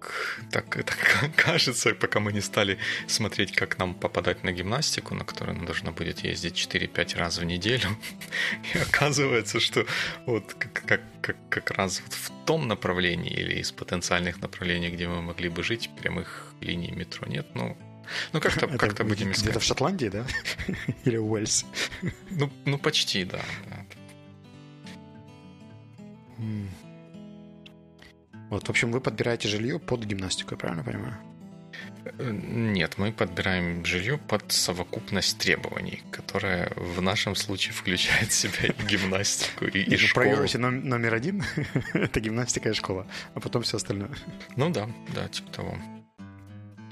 так, 0.52 0.70
так 0.86 1.36
кажется, 1.36 1.94
пока 1.94 2.20
мы 2.20 2.34
не 2.34 2.42
стали 2.42 2.78
смотреть, 3.08 3.54
как 3.54 3.78
нам 3.78 3.94
попадать 3.94 4.44
на 4.44 4.52
гимнастику, 4.52 5.16
на 5.16 5.24
которую 5.24 5.58
нам 5.58 5.66
должно 5.66 5.92
будет 5.92 6.20
ездить 6.20 6.56
4-5 6.56 7.18
раз 7.18 7.38
в 7.38 7.44
неделю. 7.44 7.88
И 8.74 8.78
оказывается, 8.78 9.60
что 9.60 9.86
вот 10.26 10.54
как, 10.54 10.74
как, 10.86 11.02
как, 11.22 11.38
как 11.50 11.72
раз 11.72 12.02
вот 12.02 12.14
в 12.14 12.32
том 12.46 12.68
направлении 12.68 13.34
или 13.34 13.60
из 13.60 13.72
потенциальных 13.72 14.42
направлений, 14.42 14.90
где 14.90 15.08
мы 15.08 15.22
могли 15.22 15.50
бы 15.50 15.64
жить, 15.64 15.90
прямых 16.02 16.54
линий 16.62 16.92
метро 16.92 17.28
нет. 17.28 17.48
Ну, 17.54 17.78
ну 18.34 18.42
как-то 18.42 18.68
как 18.78 18.94
то 18.94 19.04
будем 19.04 19.32
искать. 19.32 19.46
Где-то 19.46 19.60
в 19.60 19.64
Шотландии, 19.64 20.10
да? 20.10 20.26
Или 21.06 21.18
Уэльс? 21.18 21.66
Ну, 22.30 22.52
ну 22.66 22.78
почти, 22.78 23.24
да. 23.24 23.42
да. 23.70 23.86
Вот, 28.50 28.68
в 28.68 28.70
общем, 28.70 28.92
вы 28.92 29.02
подбираете 29.02 29.48
жилье 29.48 29.80
под 29.80 30.06
гимнастику, 30.06 30.54
я 30.54 30.58
правильно 30.58 30.84
понимаю? 30.84 31.18
Э, 32.06 32.32
нет, 32.32 32.98
мы 32.98 33.12
подбираем 33.12 33.84
жилье 33.86 34.18
под 34.18 34.52
совокупность 34.52 35.38
требований, 35.38 36.04
которая 36.12 36.72
в 36.76 37.02
нашем 37.02 37.36
случае 37.36 37.74
включает 37.74 38.30
в 38.30 38.34
себя 38.34 38.68
и 38.68 38.88
гимнастику, 38.88 39.66
и, 39.66 39.80
и 39.80 39.98
школу. 39.98 40.26
Priority 40.26 40.58
номер 40.58 41.14
один— 41.14 41.44
это 41.94 42.20
гимнастика 42.20 42.70
и 42.70 42.74
школа, 42.74 43.08
а 43.34 43.40
потом 43.40 43.64
все 43.64 43.78
остальное. 43.78 44.12
Ну 44.56 44.70
да, 44.70 44.90
да, 45.14 45.28
типа 45.28 45.52
того. 45.52 45.78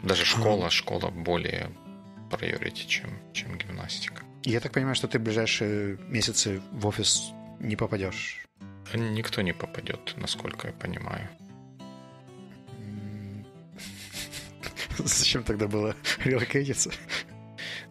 Даже 0.02 0.26
школа, 0.26 0.70
школа 0.70 1.10
более 1.12 1.70
priority, 2.30 2.86
чем, 2.88 3.10
чем 3.34 3.58
гимнастика. 3.58 4.24
Я 4.44 4.60
так 4.60 4.74
понимаю, 4.74 4.96
что 4.96 5.08
ты 5.08 5.20
в 5.20 5.22
ближайшие 5.22 5.98
месяцы 6.10 6.62
в 6.72 6.88
офис 6.88 7.32
не 7.60 7.76
попадешь? 7.76 8.40
Никто 8.94 9.42
не 9.42 9.54
попадет, 9.54 10.16
насколько 10.18 10.68
я 10.68 10.74
понимаю. 10.74 11.30
Зачем 15.06 15.44
тогда 15.44 15.68
было 15.68 15.96
релокейтиться? 16.24 16.92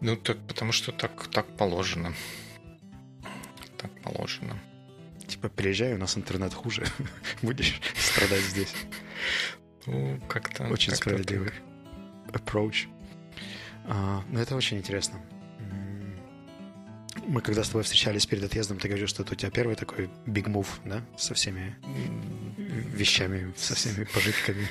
Ну, 0.01 0.15
так, 0.15 0.37
потому 0.47 0.71
что 0.71 0.91
так, 0.91 1.27
так 1.27 1.45
положено. 1.57 2.13
Так 3.77 3.91
положено. 4.01 4.59
Типа, 5.27 5.49
приезжай, 5.49 5.93
у 5.93 5.97
нас 5.97 6.17
интернет 6.17 6.53
хуже. 6.53 6.85
Будешь 7.41 7.79
страдать 7.95 8.43
здесь. 8.43 8.73
Ну, 9.85 10.19
как-то... 10.27 10.67
Очень 10.67 10.91
как 10.91 10.97
справедливый 10.97 11.51
approach. 12.27 12.87
А, 13.85 14.23
ну, 14.29 14.39
это 14.39 14.55
очень 14.55 14.77
интересно. 14.77 15.19
Мы 17.25 17.41
когда 17.41 17.63
с 17.63 17.67
тобой 17.67 17.83
встречались 17.83 18.25
перед 18.25 18.43
отъездом, 18.43 18.79
ты 18.79 18.89
говорил, 18.89 19.07
что 19.07 19.23
это 19.23 19.33
у 19.33 19.35
тебя 19.35 19.49
первый 19.49 19.75
такой 19.75 20.09
big 20.25 20.45
move, 20.45 20.67
да? 20.83 21.01
Со 21.17 21.33
всеми 21.33 21.75
вещами, 22.57 23.53
со 23.55 23.75
всеми 23.75 24.03
пожитками. 24.03 24.67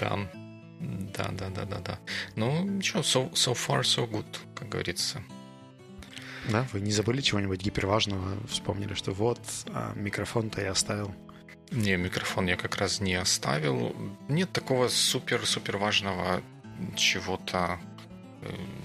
Да. 0.00 0.45
Да, 0.80 1.28
да, 1.32 1.48
да, 1.48 1.64
да, 1.64 1.78
да. 1.78 1.98
Ну, 2.34 2.62
ничего, 2.62 3.00
so, 3.00 3.32
so 3.32 3.54
far, 3.54 3.80
so 3.80 4.08
good, 4.08 4.26
как 4.54 4.68
говорится. 4.68 5.22
Да, 6.50 6.66
вы 6.72 6.80
не 6.80 6.92
забыли 6.92 7.20
чего-нибудь 7.20 7.62
гиперважного? 7.62 8.36
Вспомнили, 8.48 8.94
что 8.94 9.12
вот, 9.12 9.40
а 9.68 9.92
микрофон-то 9.94 10.60
я 10.60 10.72
оставил. 10.72 11.14
Не, 11.70 11.96
микрофон 11.96 12.46
я 12.46 12.56
как 12.56 12.76
раз 12.76 13.00
не 13.00 13.14
оставил. 13.14 13.96
Нет 14.28 14.52
такого 14.52 14.88
супер-супер 14.88 15.78
важного 15.78 16.42
чего-то 16.94 17.80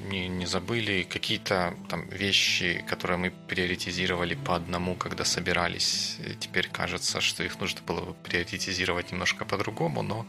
не, 0.09 0.27
не 0.27 0.45
забыли. 0.45 1.03
Какие-то 1.03 1.73
там 1.89 2.07
вещи, 2.09 2.83
которые 2.87 3.17
мы 3.17 3.31
приоритизировали 3.47 4.35
по 4.35 4.55
одному, 4.55 4.95
когда 4.95 5.25
собирались. 5.25 6.17
Теперь 6.39 6.69
кажется, 6.69 7.21
что 7.21 7.43
их 7.43 7.59
нужно 7.59 7.81
было 7.87 8.01
бы 8.01 8.13
приоритизировать 8.13 9.11
немножко 9.11 9.45
по-другому, 9.45 10.01
но 10.01 10.25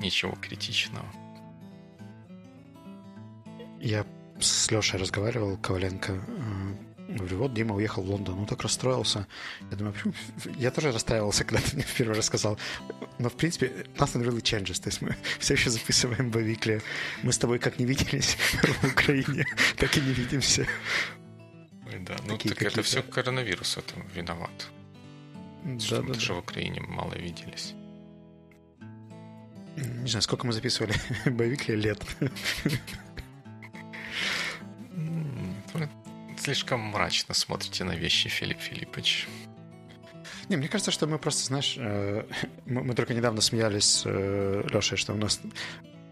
ничего 0.00 0.36
критичного. 0.36 1.06
Я 3.80 4.06
с 4.40 4.70
Лешей 4.70 4.98
разговаривал, 4.98 5.56
Коваленко, 5.58 6.12
э, 6.12 6.95
Говорю, 7.08 7.38
вот 7.38 7.54
Дима 7.54 7.74
уехал 7.76 8.02
в 8.02 8.10
Лондон, 8.10 8.36
ну 8.36 8.46
так 8.46 8.62
расстроился. 8.62 9.26
Я 9.70 9.76
думаю, 9.76 9.94
почему? 9.94 10.14
Я 10.58 10.70
тоже 10.70 10.90
расстраивался, 10.90 11.44
когда 11.48 11.62
ты 11.62 11.76
мне 11.76 11.84
в 11.84 11.94
первый 11.94 12.16
раз 12.16 12.26
сказал. 12.26 12.58
Но, 13.18 13.28
в 13.28 13.34
принципе, 13.34 13.86
nothing 13.96 14.24
really 14.24 14.42
changes. 14.42 14.80
То 14.82 14.88
есть 14.88 15.02
мы 15.02 15.16
все 15.38 15.54
еще 15.54 15.70
записываем 15.70 16.30
Бавикли. 16.30 16.82
Мы 17.22 17.32
с 17.32 17.38
тобой 17.38 17.58
как 17.58 17.78
не 17.78 17.86
виделись 17.86 18.36
в 18.62 18.84
Украине, 18.84 19.46
так 19.76 19.96
и 19.96 20.00
не 20.00 20.12
видимся. 20.12 20.66
Ой, 21.86 21.98
да, 22.00 22.16
ну 22.26 22.36
Такие 22.36 22.54
так 22.54 22.62
это 22.62 22.82
все 22.82 23.02
коронавирус 23.02 23.76
этому 23.76 24.04
виноват. 24.14 24.68
Да, 25.64 25.78
что 25.78 25.96
да, 25.96 26.02
мы 26.02 26.08
да. 26.08 26.14
даже 26.14 26.34
в 26.34 26.38
Украине 26.38 26.80
мало 26.80 27.14
виделись. 27.14 27.74
Не 29.76 30.08
знаю, 30.08 30.22
сколько 30.22 30.46
мы 30.46 30.52
записывали 30.52 30.94
Бавикли 31.26 31.74
лет 31.74 32.04
слишком 36.46 36.78
мрачно 36.78 37.34
смотрите 37.34 37.82
на 37.82 37.96
вещи, 37.96 38.28
Филипп 38.28 38.60
Филиппович. 38.60 39.26
Не, 40.48 40.56
мне 40.56 40.68
кажется, 40.68 40.92
что 40.92 41.08
мы 41.08 41.18
просто, 41.18 41.44
знаешь, 41.44 41.74
э, 41.76 42.24
мы, 42.66 42.84
мы 42.84 42.94
только 42.94 43.14
недавно 43.14 43.40
смеялись 43.40 44.02
э, 44.04 44.62
Лешей, 44.72 44.96
что 44.96 45.12
у 45.12 45.16
нас 45.16 45.40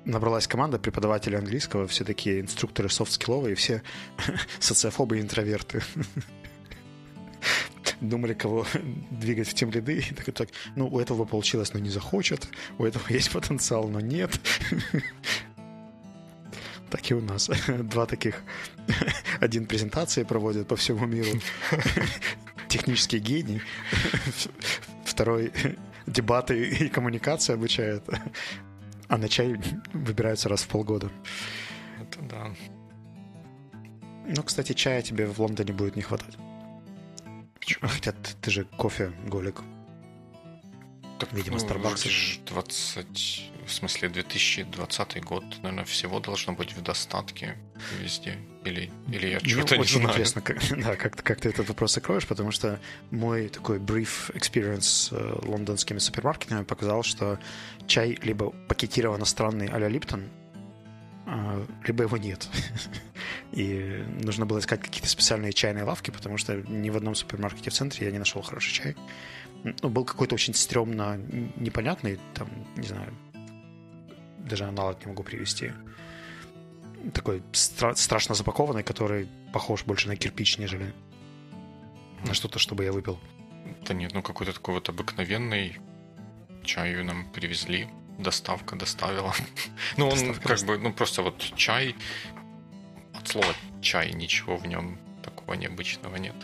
набралась 0.04 0.48
команда 0.48 0.80
преподавателей 0.80 1.38
английского, 1.38 1.86
все 1.86 2.04
такие 2.04 2.40
инструкторы 2.40 2.88
софт-скилловые, 2.88 3.54
все 3.54 3.84
социофобы 4.58 5.18
и 5.18 5.20
интроверты. 5.20 5.82
Думали, 8.00 8.34
кого 8.34 8.66
двигать 9.12 9.48
в 9.48 9.54
тем 9.54 9.70
ряды. 9.70 10.04
И 10.10 10.14
так, 10.14 10.34
так, 10.34 10.48
ну, 10.74 10.88
у 10.88 10.98
этого 10.98 11.26
получилось, 11.26 11.72
но 11.74 11.78
не 11.78 11.90
захочет. 11.90 12.48
У 12.78 12.84
этого 12.84 13.04
есть 13.08 13.30
потенциал, 13.30 13.86
но 13.86 14.00
нет 14.00 14.40
так 16.94 17.10
и 17.10 17.14
у 17.14 17.20
нас. 17.20 17.50
Два 17.68 18.06
таких. 18.06 18.42
Один 19.40 19.66
презентации 19.66 20.22
проводит 20.22 20.68
по 20.68 20.76
всему 20.76 21.06
миру. 21.06 21.40
Технический 22.68 23.18
гений. 23.18 23.60
Второй 25.04 25.52
дебаты 26.06 26.64
и 26.64 26.88
коммуникации 26.88 27.54
обучает. 27.54 28.04
А 29.08 29.18
на 29.18 29.28
чай 29.28 29.56
выбираются 29.92 30.48
раз 30.48 30.62
в 30.62 30.68
полгода. 30.68 31.10
Это 32.00 32.22
да. 32.22 32.54
Ну, 34.26 34.42
кстати, 34.44 34.72
чая 34.72 35.02
тебе 35.02 35.26
в 35.26 35.40
Лондоне 35.40 35.72
будет 35.72 35.96
не 35.96 36.02
хватать. 36.02 36.36
Почему? 37.58 37.88
Хотя 37.88 38.12
ты, 38.12 38.34
ты 38.40 38.50
же 38.52 38.64
кофе 38.64 39.12
голик. 39.26 39.62
Так, 41.18 41.32
Видимо, 41.32 41.58
ну, 41.58 41.66
Starbucks. 41.66 42.40
20, 42.46 43.50
в 43.66 43.72
смысле, 43.72 44.08
2020 44.08 45.24
год, 45.24 45.44
наверное, 45.62 45.84
всего 45.84 46.20
должно 46.20 46.54
быть 46.54 46.76
в 46.76 46.82
достатке 46.82 47.56
везде. 48.00 48.36
Или, 48.64 48.90
или 49.08 49.28
я 49.28 49.40
чего-то 49.40 49.76
не 49.76 49.84
знаю. 49.84 50.08
интересно, 50.08 50.40
как, 50.40 50.58
да, 50.76 50.96
как, 50.96 51.22
как 51.22 51.40
ты 51.40 51.50
этот 51.50 51.68
вопрос 51.68 51.94
закроешь, 51.94 52.26
потому 52.26 52.50
что 52.50 52.80
мой 53.10 53.48
такой 53.48 53.78
brief 53.78 54.34
experience 54.34 54.82
с 54.82 55.12
э, 55.12 55.38
лондонскими 55.42 55.98
супермаркетами 55.98 56.64
показал, 56.64 57.02
что 57.02 57.38
чай 57.86 58.18
либо 58.22 58.50
пакетирован 58.68 59.18
иностранный 59.18 59.68
а-ля 59.68 59.88
Липтон, 59.88 60.30
а, 61.26 61.64
либо 61.86 62.04
его 62.04 62.16
нет. 62.16 62.48
И 63.52 64.04
нужно 64.20 64.46
было 64.46 64.58
искать 64.58 64.80
какие-то 64.80 65.08
специальные 65.08 65.52
чайные 65.52 65.84
лавки, 65.84 66.10
потому 66.10 66.38
что 66.38 66.54
ни 66.54 66.90
в 66.90 66.96
одном 66.96 67.14
супермаркете 67.14 67.70
в 67.70 67.74
центре 67.74 68.06
я 68.06 68.12
не 68.12 68.18
нашел 68.18 68.42
хороший 68.42 68.72
чай. 68.72 68.96
Ну, 69.64 69.88
был 69.88 70.04
какой-то 70.04 70.34
очень 70.34 70.54
стрёмно 70.54 71.16
непонятный, 71.56 72.20
там, 72.34 72.48
не 72.76 72.86
знаю, 72.86 73.14
даже 74.38 74.64
аналог 74.64 75.00
не 75.04 75.10
могу 75.10 75.22
привести. 75.22 75.72
Такой 77.12 77.42
стра- 77.52 77.96
страшно 77.96 78.34
запакованный, 78.34 78.82
который 78.82 79.28
похож 79.52 79.84
больше 79.84 80.08
на 80.08 80.16
кирпич, 80.16 80.58
нежели 80.58 80.94
на 82.26 82.34
что-то, 82.34 82.58
чтобы 82.58 82.84
я 82.84 82.92
выпил. 82.92 83.18
Да 83.86 83.94
нет, 83.94 84.12
ну 84.14 84.22
какой-то 84.22 84.52
такой 84.52 84.74
вот 84.74 84.88
обыкновенный 84.88 85.78
чай 86.62 87.02
нам 87.02 87.30
привезли 87.32 87.88
доставка 88.18 88.76
доставила. 88.76 89.34
ну, 89.96 90.08
он 90.08 90.34
как 90.34 90.60
бы, 90.60 90.78
ну, 90.78 90.92
просто 90.92 91.22
вот 91.22 91.38
чай, 91.56 91.94
от 93.14 93.28
слова 93.28 93.54
чай, 93.80 94.12
ничего 94.12 94.56
в 94.56 94.66
нем 94.66 94.98
такого 95.22 95.54
необычного 95.54 96.16
нет. 96.16 96.34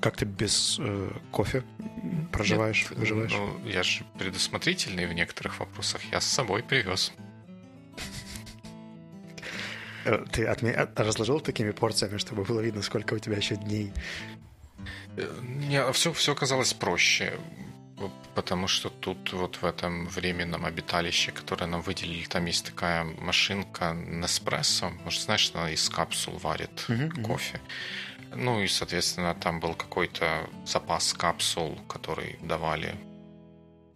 Как 0.00 0.16
ты 0.16 0.24
без 0.24 0.78
э, 0.80 1.10
кофе 1.30 1.62
проживаешь, 2.32 2.82
нет, 2.90 2.98
выживаешь? 2.98 3.32
Ну, 3.32 3.68
я 3.68 3.82
же 3.82 4.04
предусмотрительный 4.18 5.06
в 5.06 5.12
некоторых 5.12 5.60
вопросах. 5.60 6.00
Я 6.10 6.20
с 6.20 6.26
собой 6.26 6.62
привез. 6.62 7.12
Э, 10.04 10.24
ты 10.32 10.46
отме... 10.46 10.88
разложил 10.96 11.40
такими 11.40 11.70
порциями, 11.70 12.18
чтобы 12.18 12.44
было 12.44 12.60
видно, 12.60 12.82
сколько 12.82 13.14
у 13.14 13.18
тебя 13.18 13.36
еще 13.36 13.56
дней? 13.56 13.92
Э, 15.16 15.28
не, 15.42 15.92
все, 15.92 16.12
все 16.12 16.32
оказалось 16.32 16.72
проще 16.74 17.38
потому 18.34 18.68
что 18.68 18.88
тут 18.88 19.32
вот 19.32 19.56
в 19.56 19.64
этом 19.64 20.06
временном 20.06 20.64
обиталище, 20.64 21.32
которое 21.32 21.66
нам 21.66 21.82
выделили, 21.82 22.24
там 22.24 22.46
есть 22.46 22.64
такая 22.66 23.04
машинка 23.04 23.92
Неспрессо. 23.92 24.90
Может, 25.04 25.22
знаешь, 25.22 25.50
она 25.54 25.70
из 25.70 25.88
капсул 25.88 26.38
варит 26.38 26.84
uh-huh, 26.88 27.22
кофе. 27.22 27.60
Ну 28.34 28.60
и, 28.60 28.66
соответственно, 28.66 29.34
там 29.34 29.60
был 29.60 29.74
какой-то 29.74 30.48
запас 30.64 31.12
капсул, 31.12 31.78
который 31.88 32.38
давали 32.42 32.94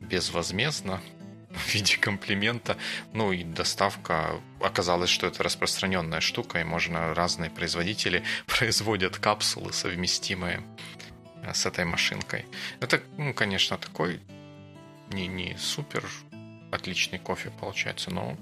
безвозмездно 0.00 1.00
в 1.50 1.74
виде 1.74 1.96
комплимента. 1.96 2.76
Ну 3.12 3.32
и 3.32 3.44
доставка 3.44 4.40
оказалось, 4.60 5.10
что 5.10 5.26
это 5.26 5.42
распространенная 5.42 6.20
штука, 6.20 6.60
и 6.60 6.64
можно 6.64 7.14
разные 7.14 7.50
производители 7.50 8.24
производят 8.46 9.16
капсулы 9.16 9.72
совместимые 9.72 10.62
с 11.52 11.64
этой 11.64 11.84
машинкой. 11.84 12.44
Это, 12.80 13.00
ну, 13.16 13.32
конечно, 13.32 13.78
такой 13.78 14.20
не, 15.10 15.28
не 15.28 15.56
супер 15.56 16.04
отличный 16.72 17.18
кофе 17.18 17.50
получается, 17.60 18.10
но 18.10 18.36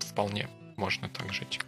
вполне 0.00 0.48
можно 0.76 1.08
так 1.08 1.32
жить. 1.32 1.60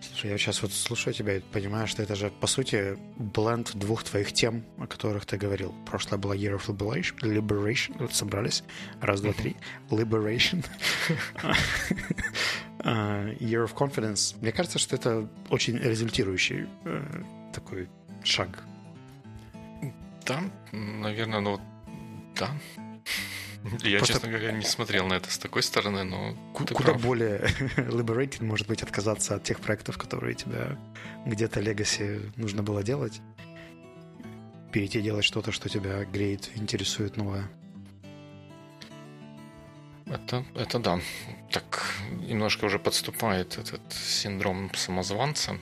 Слушай, 0.00 0.30
я 0.30 0.38
сейчас 0.38 0.62
вот 0.62 0.72
слушаю 0.72 1.12
тебя 1.12 1.36
и 1.36 1.40
понимаю, 1.40 1.86
что 1.88 2.02
это 2.02 2.14
же, 2.14 2.30
по 2.30 2.46
сути, 2.46 2.96
бленд 3.16 3.74
двух 3.74 4.04
твоих 4.04 4.32
тем, 4.32 4.64
о 4.78 4.86
которых 4.86 5.26
ты 5.26 5.36
говорил. 5.36 5.74
Прошлое 5.86 6.18
было 6.18 6.34
Year 6.34 6.56
of 6.56 6.66
Liberation, 6.66 7.16
Liberation 7.20 7.96
вот 7.98 8.14
собрались, 8.14 8.62
раз, 9.00 9.20
два, 9.20 9.32
три, 9.32 9.56
Liberation, 9.90 10.64
а, 12.78 13.32
Year 13.40 13.66
of 13.66 13.74
Confidence. 13.74 14.36
Мне 14.40 14.52
кажется, 14.52 14.78
что 14.78 14.94
это 14.94 15.28
очень 15.50 15.76
результирующий 15.78 16.68
э, 16.84 17.22
такой 17.52 17.88
шаг. 18.22 18.62
Да, 20.26 20.42
наверное, 20.72 21.40
ну 21.40 21.60
да. 22.36 22.50
Я, 23.82 23.98
Просто... 23.98 24.14
честно 24.14 24.28
говоря, 24.28 24.52
не 24.52 24.64
смотрел 24.64 25.06
на 25.06 25.14
это 25.14 25.30
с 25.30 25.38
такой 25.38 25.62
стороны, 25.62 26.04
но 26.04 26.34
куда 26.52 26.74
прав. 26.74 27.02
более 27.02 27.40
liberating 27.76 28.44
может 28.44 28.66
быть 28.68 28.82
отказаться 28.82 29.34
от 29.34 29.44
тех 29.44 29.60
проектов, 29.60 29.98
которые 29.98 30.34
тебя 30.34 30.78
где-то 31.26 31.60
легаси 31.60 32.20
нужно 32.36 32.62
было 32.62 32.82
делать, 32.82 33.20
перейти 34.72 35.00
делать 35.00 35.24
что-то, 35.24 35.52
что 35.52 35.68
тебя 35.68 36.04
греет, 36.04 36.50
интересует 36.54 37.16
новое. 37.16 37.48
Это, 40.06 40.44
это 40.54 40.78
да. 40.78 41.00
Так 41.50 41.84
немножко 42.26 42.64
уже 42.64 42.78
подступает 42.78 43.58
этот 43.58 43.82
синдром 43.92 44.70
самозванца, 44.74 45.58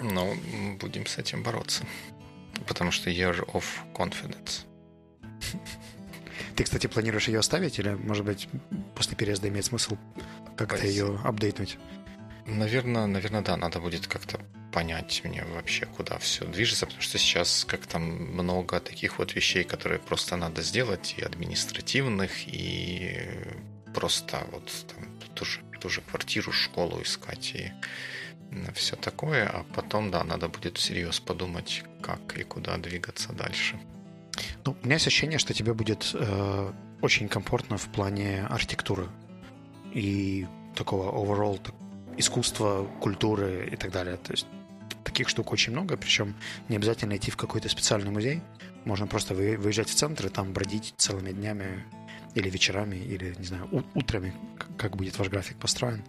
но 0.00 0.34
будем 0.80 1.06
с 1.06 1.18
этим 1.18 1.42
бороться. 1.42 1.84
Потому 2.66 2.90
что 2.90 3.10
year 3.10 3.44
of 3.52 3.64
confidence. 3.94 4.64
Ты, 6.60 6.64
кстати, 6.64 6.88
планируешь 6.88 7.26
ее 7.26 7.38
оставить 7.38 7.78
или, 7.78 7.94
может 7.94 8.26
быть, 8.26 8.46
после 8.94 9.16
переезда 9.16 9.48
имеет 9.48 9.64
смысл 9.64 9.96
как-то 10.58 10.86
ее 10.86 11.18
апдейтнуть? 11.24 11.78
Наверное, 12.44 13.06
наверное, 13.06 13.40
да, 13.40 13.56
надо 13.56 13.80
будет 13.80 14.06
как-то 14.06 14.38
понять 14.70 15.22
мне 15.24 15.42
вообще, 15.54 15.86
куда 15.86 16.18
все 16.18 16.44
движется, 16.44 16.84
потому 16.84 17.00
что 17.00 17.16
сейчас 17.16 17.64
как-то 17.64 17.98
много 17.98 18.78
таких 18.78 19.18
вот 19.18 19.34
вещей, 19.34 19.64
которые 19.64 20.00
просто 20.00 20.36
надо 20.36 20.60
сделать, 20.60 21.14
и 21.16 21.22
административных, 21.22 22.30
и 22.46 23.26
просто 23.94 24.46
вот 24.52 24.70
там 24.94 25.08
ту 25.34 25.46
же, 25.46 25.60
ту 25.80 25.88
же 25.88 26.02
квартиру, 26.02 26.52
школу 26.52 27.00
искать, 27.00 27.54
и 27.54 27.72
все 28.74 28.96
такое, 28.96 29.48
а 29.48 29.64
потом, 29.74 30.10
да, 30.10 30.24
надо 30.24 30.48
будет 30.48 30.76
всерьез 30.76 31.20
подумать, 31.20 31.84
как 32.02 32.36
и 32.36 32.42
куда 32.42 32.76
двигаться 32.76 33.32
дальше. 33.32 33.80
Ну, 34.64 34.76
у 34.80 34.84
меня 34.84 34.96
есть 34.96 35.06
ощущение, 35.06 35.38
что 35.38 35.54
тебе 35.54 35.74
будет 35.74 36.10
э, 36.14 36.72
очень 37.00 37.28
комфортно 37.28 37.76
в 37.76 37.88
плане 37.88 38.46
архитектуры 38.48 39.08
и 39.92 40.46
такого 40.74 41.10
overall 41.10 41.60
так, 41.62 41.74
искусства, 42.16 42.86
культуры 43.00 43.68
и 43.70 43.76
так 43.76 43.90
далее. 43.90 44.16
То 44.16 44.32
есть 44.32 44.46
таких 45.04 45.28
штук 45.28 45.52
очень 45.52 45.72
много, 45.72 45.96
причем 45.96 46.34
не 46.68 46.76
обязательно 46.76 47.16
идти 47.16 47.30
в 47.30 47.36
какой-то 47.36 47.68
специальный 47.68 48.10
музей. 48.10 48.42
Можно 48.84 49.06
просто 49.06 49.34
выезжать 49.34 49.88
в 49.88 49.94
центр 49.94 50.26
и 50.26 50.28
там 50.30 50.52
бродить 50.52 50.94
целыми 50.96 51.32
днями 51.32 51.84
или 52.34 52.48
вечерами, 52.48 52.96
или, 52.96 53.34
не 53.38 53.44
знаю, 53.44 53.68
утрами, 53.94 54.32
как 54.78 54.96
будет 54.96 55.18
ваш 55.18 55.28
график 55.28 55.56
построен. 55.58 56.02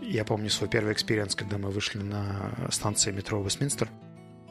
Я 0.00 0.24
помню 0.24 0.48
свой 0.48 0.70
первый 0.70 0.92
experience, 0.92 1.34
когда 1.34 1.58
мы 1.58 1.70
вышли 1.70 1.98
на 1.98 2.52
станции 2.70 3.12
метро 3.12 3.42
Вестминстер– 3.42 3.88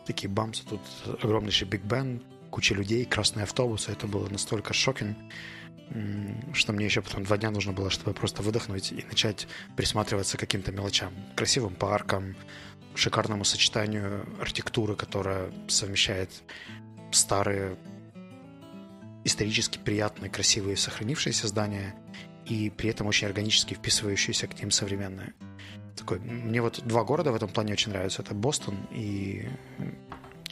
такие 0.10 0.28
бамс, 0.28 0.58
и 0.58 0.64
тут 0.66 0.82
огромнейший 1.22 1.68
Биг 1.68 1.84
Бен, 1.84 2.24
куча 2.50 2.74
людей, 2.74 3.06
красные 3.06 3.44
автобусы. 3.44 3.92
Это 3.92 4.08
было 4.08 4.28
настолько 4.28 4.74
shocking, 4.74 5.16
что 6.54 6.74
мне 6.74 6.86
еще 6.86 7.04
потом 7.04 7.24
два 7.26 7.38
дня 7.38 7.52
нужно 7.52 7.74
было, 7.74 7.92
чтобы 7.92 8.14
просто 8.14 8.42
выдохнуть 8.42 8.92
и 8.92 9.06
начать 9.08 9.48
присматриваться 9.78 10.38
к 10.38 10.40
каким-то 10.40 10.72
мелочам. 10.72 11.14
Красивым 11.36 11.76
паркам, 11.76 12.36
шикарному 12.96 13.46
сочетанию 13.46 14.26
архитектуры, 14.42 14.96
которая 14.96 15.52
совмещает 15.68 16.32
старые, 17.12 17.78
исторически 19.24 19.78
приятные, 19.78 20.32
красивые, 20.32 20.76
сохранившиеся 20.76 21.48
здания 21.48 21.96
и 22.48 22.72
при 22.72 22.90
этом 22.90 23.06
очень 23.06 23.28
органически 23.28 23.76
вписывающиеся 23.76 24.48
к 24.48 24.60
ним 24.60 24.72
современные 24.72 25.36
такой... 26.00 26.20
Мне 26.20 26.62
вот 26.62 26.82
два 26.86 27.04
города 27.04 27.32
в 27.32 27.36
этом 27.36 27.50
плане 27.50 27.74
очень 27.74 27.92
нравятся. 27.92 28.22
Это 28.22 28.34
Бостон 28.34 28.76
и 28.92 29.48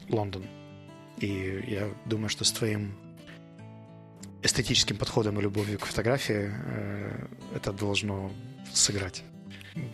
Лондон. 0.10 0.46
И 1.18 1.64
я 1.68 1.90
думаю, 2.06 2.30
что 2.30 2.46
с 2.46 2.52
твоим 2.52 2.96
эстетическим 4.44 4.98
подходом 4.98 5.40
и 5.40 5.42
любовью 5.42 5.80
к 5.80 5.86
фотографии 5.86 6.52
э, 6.52 7.28
это 7.56 7.74
должно 7.74 8.32
сыграть. 8.74 9.24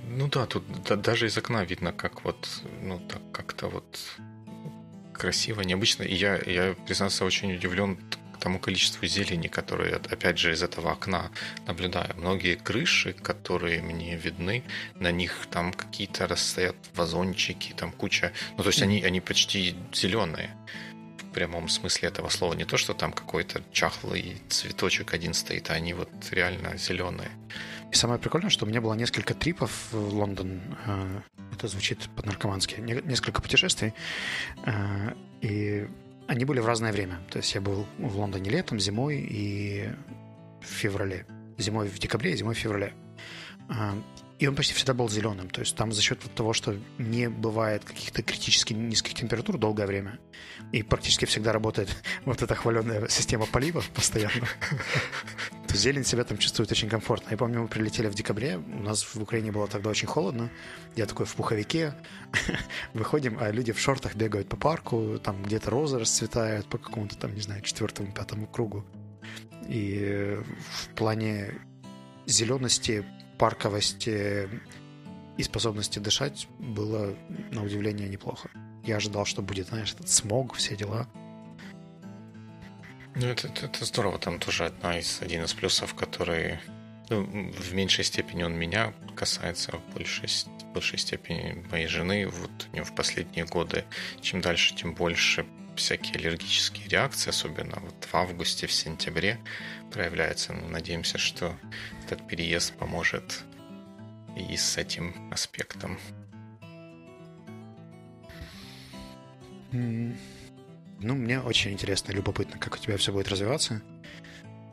Ну 0.08 0.28
да, 0.28 0.46
тут 0.46 0.64
да, 0.88 0.96
даже 0.96 1.28
из 1.28 1.38
окна 1.38 1.64
видно, 1.66 1.92
как 1.94 2.24
вот, 2.24 2.62
ну 2.82 3.00
так 3.00 3.22
как-то 3.32 3.68
вот 3.68 4.00
красиво, 5.14 5.62
необычно. 5.62 6.04
И 6.04 6.16
я, 6.16 6.38
я, 6.46 6.76
признаться, 6.86 7.26
очень 7.26 7.54
удивлен 7.54 7.98
тому 8.44 8.60
количеству 8.60 9.08
зелени, 9.08 9.48
которое, 9.48 9.96
опять 9.96 10.38
же, 10.38 10.52
из 10.52 10.62
этого 10.62 10.92
окна 10.92 11.32
наблюдаю. 11.66 12.14
Многие 12.18 12.56
крыши, 12.56 13.14
которые 13.14 13.82
мне 13.82 14.18
видны, 14.18 14.64
на 14.96 15.12
них 15.12 15.48
там 15.50 15.72
какие-то 15.72 16.28
расстоят 16.28 16.76
вазончики, 16.94 17.74
там 17.74 17.94
куча... 17.94 18.34
Ну, 18.58 18.64
то 18.64 18.70
есть 18.70 18.82
они, 18.82 19.02
они 19.04 19.22
почти 19.22 19.76
зеленые 19.94 20.50
в 21.22 21.34
прямом 21.34 21.70
смысле 21.70 22.10
этого 22.10 22.30
слова. 22.30 22.54
Не 22.54 22.66
то, 22.66 22.76
что 22.76 22.94
там 22.94 23.14
какой-то 23.14 23.64
чахлый 23.72 24.42
цветочек 24.50 25.14
один 25.14 25.34
стоит, 25.34 25.70
а 25.70 25.76
они 25.76 25.94
вот 25.94 26.10
реально 26.32 26.78
зеленые. 26.78 27.32
И 27.94 27.96
самое 27.96 28.20
прикольное, 28.20 28.50
что 28.50 28.66
у 28.66 28.68
меня 28.68 28.82
было 28.82 28.94
несколько 28.96 29.34
трипов 29.34 29.72
в 29.92 30.14
Лондон. 30.14 30.62
Э, 30.86 31.22
это 31.54 31.68
звучит 31.68 32.10
по-наркомански. 32.16 32.82
Несколько 32.82 33.42
путешествий. 33.42 33.94
Э, 34.66 35.14
и 35.42 35.88
они 36.28 36.46
были 36.46 36.60
в 36.60 36.66
разное 36.66 36.92
время. 36.92 37.20
То 37.30 37.38
есть 37.38 37.54
я 37.56 37.62
был 37.62 37.86
в 37.98 38.18
Лондоне 38.18 38.50
летом, 38.50 38.80
зимой 38.80 39.18
и 39.18 39.90
в 40.62 40.68
феврале. 40.68 41.26
Зимой 41.58 41.88
в 41.88 42.00
декабре, 42.00 42.36
зимой 42.36 42.56
в 42.56 42.58
феврале. 42.58 42.94
Э, 43.70 43.94
и 44.40 44.48
он 44.48 44.56
почти 44.56 44.74
всегда 44.74 44.94
был 44.94 45.10
зеленым. 45.10 45.50
То 45.50 45.62
есть 45.62 45.76
там 45.76 45.92
за 45.92 46.02
счет 46.02 46.20
того, 46.36 46.54
что 46.54 46.76
не 46.98 47.30
бывает 47.30 47.86
каких-то 47.86 48.24
критически 48.24 48.74
низких 48.74 49.14
температур 49.14 49.58
долгое 49.58 49.86
время, 49.86 50.20
и 50.72 50.84
практически 50.84 51.26
всегда 51.26 51.54
работает 51.54 51.96
вот 52.26 52.42
эта 52.42 52.56
хваленная 52.56 53.08
система 53.08 53.46
поливов 53.46 53.90
постоянно, 53.90 54.48
то 55.63 55.63
зелень 55.76 56.04
себя 56.04 56.24
там 56.24 56.38
чувствует 56.38 56.72
очень 56.72 56.90
комфортно. 56.90 57.32
Я 57.32 57.38
помню, 57.38 57.62
мы 57.62 57.68
прилетели 57.68 58.08
в 58.08 58.16
декабре, 58.16 58.58
у 58.58 58.82
нас 58.82 59.04
в 59.04 59.22
Украине 59.22 59.52
было 59.52 59.68
тогда 59.68 59.90
очень 59.90 60.08
холодно, 60.08 60.50
я 60.96 61.06
такой 61.06 61.26
в 61.26 61.36
пуховике, 61.36 61.94
выходим, 62.94 63.38
а 63.40 63.52
люди 63.52 63.72
в 63.72 63.80
шортах 63.80 64.16
бегают 64.16 64.50
по 64.50 64.58
парку, 64.58 65.20
там 65.24 65.44
где-то 65.44 65.70
розы 65.70 66.00
расцветают 66.00 66.66
по 66.68 66.78
какому-то 66.78 67.18
там, 67.18 67.34
не 67.34 67.42
знаю, 67.42 67.62
четвертому, 67.62 68.12
пятому 68.12 68.48
кругу. 68.48 68.86
И 69.68 70.38
в 70.72 70.90
плане 70.96 71.54
зелености 72.26 73.06
парковости 73.38 74.50
и 75.38 75.44
способности 75.44 76.00
дышать 76.00 76.48
было, 76.60 77.16
на 77.52 77.64
удивление, 77.64 78.08
неплохо. 78.08 78.50
Я 78.84 78.98
ожидал, 78.98 79.26
что 79.26 79.42
будет, 79.42 79.68
знаешь, 79.68 79.94
этот 79.94 80.10
смог, 80.10 80.54
все 80.54 80.76
дела. 80.76 81.08
Ну, 83.16 83.28
это, 83.28 83.48
это, 83.48 83.66
это 83.68 83.86
здорово. 83.86 84.18
Там 84.18 84.40
тоже 84.40 84.66
одна 84.66 85.00
из, 85.00 85.22
один 85.22 85.44
из 85.44 85.54
плюсов, 85.54 85.94
который 85.94 86.60
ну, 87.10 87.24
в 87.52 87.74
меньшей 87.74 88.04
степени 88.04 88.44
он 88.44 88.54
меня 88.54 88.94
касается, 89.16 89.74
в 89.78 89.94
большей, 89.94 90.28
в 90.28 90.74
большей 90.74 90.98
степени 90.98 91.64
моей 91.70 91.88
жены. 91.88 92.28
Вот 92.28 92.68
у 92.72 92.74
нее 92.74 92.84
в 92.84 92.96
последние 92.96 93.46
годы, 93.46 93.86
чем 94.22 94.42
дальше, 94.42 94.76
тем 94.76 94.96
больше 94.96 95.46
всякие 95.76 96.16
аллергические 96.16 96.88
реакции, 96.88 97.30
особенно 97.30 97.80
вот 97.80 98.04
в 98.04 98.16
августе, 98.16 98.68
в 98.68 98.72
сентябре 98.72 99.40
проявляются. 99.92 100.54
Ну, 100.54 100.68
надеемся, 100.68 101.18
что 101.18 101.56
этот 102.06 102.28
переезд 102.28 102.74
поможет 102.78 103.44
и 104.36 104.58
с 104.58 104.78
этим 104.78 105.32
аспектом. 105.32 106.00
Ну, 111.04 111.16
мне 111.16 111.40
очень 111.40 111.72
интересно, 111.72 112.12
любопытно, 112.12 112.58
как 112.58 112.76
у 112.76 112.78
тебя 112.78 112.98
все 112.98 113.12
будет 113.12 113.28
развиваться. 113.28 113.82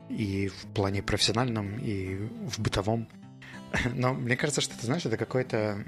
И 0.08 0.48
в 0.48 0.66
плане 0.74 1.02
профессиональном, 1.02 1.78
и 1.78 2.16
в 2.46 2.58
бытовом. 2.60 3.08
Но 3.94 4.14
мне 4.14 4.36
кажется, 4.36 4.60
что 4.60 4.78
ты 4.78 4.86
знаешь, 4.86 5.04
это 5.04 5.16
какой-то 5.16 5.84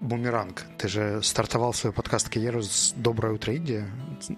бумеранг. 0.00 0.64
Ты 0.78 0.88
же 0.88 1.22
стартовал 1.22 1.72
свою 1.72 1.92
подкаст-карьеру 1.92 2.62
с 2.62 2.92
«Доброе 2.96 3.34
утро, 3.34 3.54
Индия», 3.54 3.88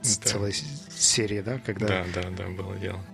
с 0.03 0.19
да. 0.19 0.29
целой 0.29 0.53
серии, 0.53 1.41
да? 1.41 1.59
Когда 1.59 1.87
да, 1.87 2.05
да, 2.15 2.31
да, 2.31 2.49
было 2.49 2.77
дело. 2.77 3.05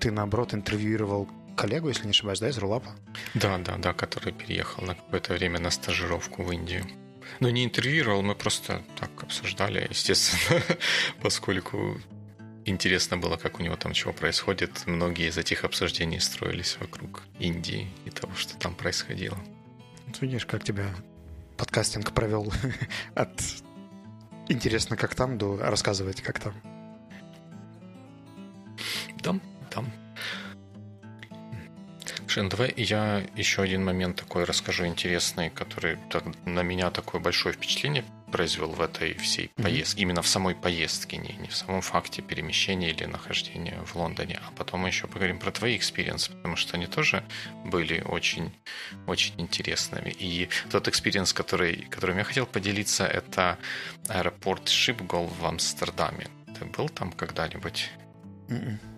Ты, 0.00 0.10
наоборот, 0.10 0.54
интервьюировал 0.54 1.28
коллегу, 1.56 1.88
если 1.88 2.04
не 2.04 2.10
ошибаюсь, 2.10 2.40
да, 2.40 2.48
из 2.48 2.58
Рулапа? 2.58 2.90
Да, 3.34 3.58
да, 3.58 3.76
да, 3.76 3.92
который 3.92 4.32
переехал 4.32 4.84
на 4.84 4.94
какое-то 4.94 5.34
время 5.34 5.58
на 5.58 5.70
стажировку 5.70 6.42
в 6.42 6.52
Индию. 6.52 6.84
Но 7.40 7.50
не 7.50 7.64
интервьюировал, 7.64 8.22
мы 8.22 8.34
просто 8.34 8.82
так 8.98 9.10
обсуждали, 9.22 9.86
естественно, 9.90 10.62
поскольку 11.22 12.00
интересно 12.64 13.16
было, 13.16 13.36
как 13.36 13.60
у 13.60 13.62
него 13.62 13.76
там 13.76 13.92
чего 13.92 14.12
происходит. 14.12 14.86
Многие 14.86 15.28
из 15.28 15.38
этих 15.38 15.64
обсуждений 15.64 16.20
строились 16.20 16.76
вокруг 16.80 17.22
Индии 17.38 17.88
и 18.04 18.10
того, 18.10 18.34
что 18.34 18.56
там 18.56 18.74
происходило. 18.74 19.38
Вот 20.06 20.20
видишь, 20.20 20.46
как 20.46 20.64
тебя 20.64 20.94
подкастинг 21.56 22.12
провел 22.12 22.52
от 23.14 23.40
интересно, 24.48 24.96
как 24.96 25.14
там, 25.14 25.38
до 25.38 25.56
рассказывать, 25.56 26.22
как 26.22 26.38
там. 26.38 26.54
Там, 29.22 29.40
Шен, 32.34 32.48
давай 32.48 32.74
я 32.76 33.24
еще 33.36 33.62
один 33.62 33.84
момент 33.84 34.16
такой 34.16 34.42
расскажу 34.42 34.84
интересный, 34.86 35.50
который 35.50 35.98
на 36.44 36.64
меня 36.64 36.90
такое 36.90 37.20
большое 37.20 37.54
впечатление 37.54 38.04
произвел 38.32 38.70
в 38.70 38.80
этой 38.80 39.14
всей 39.14 39.50
поездке, 39.54 40.00
mm-hmm. 40.00 40.02
именно 40.02 40.22
в 40.22 40.26
самой 40.26 40.56
поездке, 40.56 41.16
не, 41.16 41.34
не 41.34 41.46
в 41.46 41.54
самом 41.54 41.80
факте 41.80 42.22
перемещения 42.22 42.90
или 42.90 43.04
нахождения 43.04 43.78
в 43.86 43.94
Лондоне. 43.94 44.40
А 44.44 44.50
потом 44.56 44.80
мы 44.80 44.88
еще 44.88 45.06
поговорим 45.06 45.38
про 45.38 45.52
твои 45.52 45.76
экспириенсы, 45.76 46.32
потому 46.32 46.56
что 46.56 46.76
они 46.76 46.88
тоже 46.88 47.22
были 47.66 48.00
очень, 48.00 48.52
очень 49.06 49.34
интересными. 49.38 50.10
И 50.10 50.48
тот 50.72 50.88
experience, 50.88 51.32
который, 51.32 51.86
которым 51.88 52.18
я 52.18 52.24
хотел 52.24 52.46
поделиться, 52.46 53.06
это 53.06 53.58
аэропорт 54.08 54.68
Шипгол 54.68 55.28
в 55.28 55.46
Амстердаме. 55.46 56.26
Ты 56.58 56.64
был 56.64 56.88
там 56.88 57.12
когда-нибудь? 57.12 57.92
Mm-mm. 58.48 58.93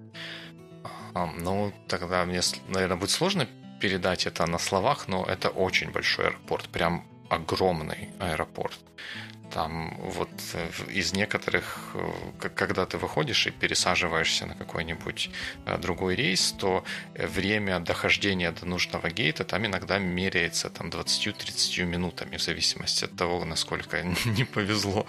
Ну, 1.25 1.73
тогда 1.89 2.25
мне, 2.25 2.41
наверное, 2.69 2.97
будет 2.97 3.11
сложно 3.11 3.47
передать 3.81 4.27
это 4.27 4.47
на 4.47 4.59
словах, 4.59 5.09
но 5.09 5.25
это 5.25 5.49
очень 5.49 5.91
большой 5.91 6.27
аэропорт, 6.27 6.69
прям 6.69 7.05
огромный 7.29 8.11
аэропорт. 8.19 8.79
Там 9.51 9.97
вот 10.01 10.31
э, 10.55 10.69
из 10.89 11.13
некоторых, 11.13 11.91
э, 11.95 12.49
когда 12.55 12.85
ты 12.85 12.99
выходишь 12.99 13.47
и 13.47 13.51
пересаживаешься 13.51 14.47
на 14.47 14.55
какой-нибудь 14.55 15.31
э, 15.67 15.79
другой 15.79 16.17
рейс, 16.17 16.53
то 16.53 16.85
время 17.15 17.81
дохождения 17.81 18.53
до 18.53 18.67
нужного 18.67 19.09
гейта 19.09 19.45
там 19.45 19.65
иногда 19.65 19.99
меряется 19.99 20.69
там 20.69 20.89
20-30 20.89 21.85
минутами, 21.85 22.37
в 22.37 22.43
зависимости 22.43 23.05
от 23.05 23.17
того, 23.17 23.45
насколько 23.45 24.03
не 24.25 24.45
повезло 24.45 25.07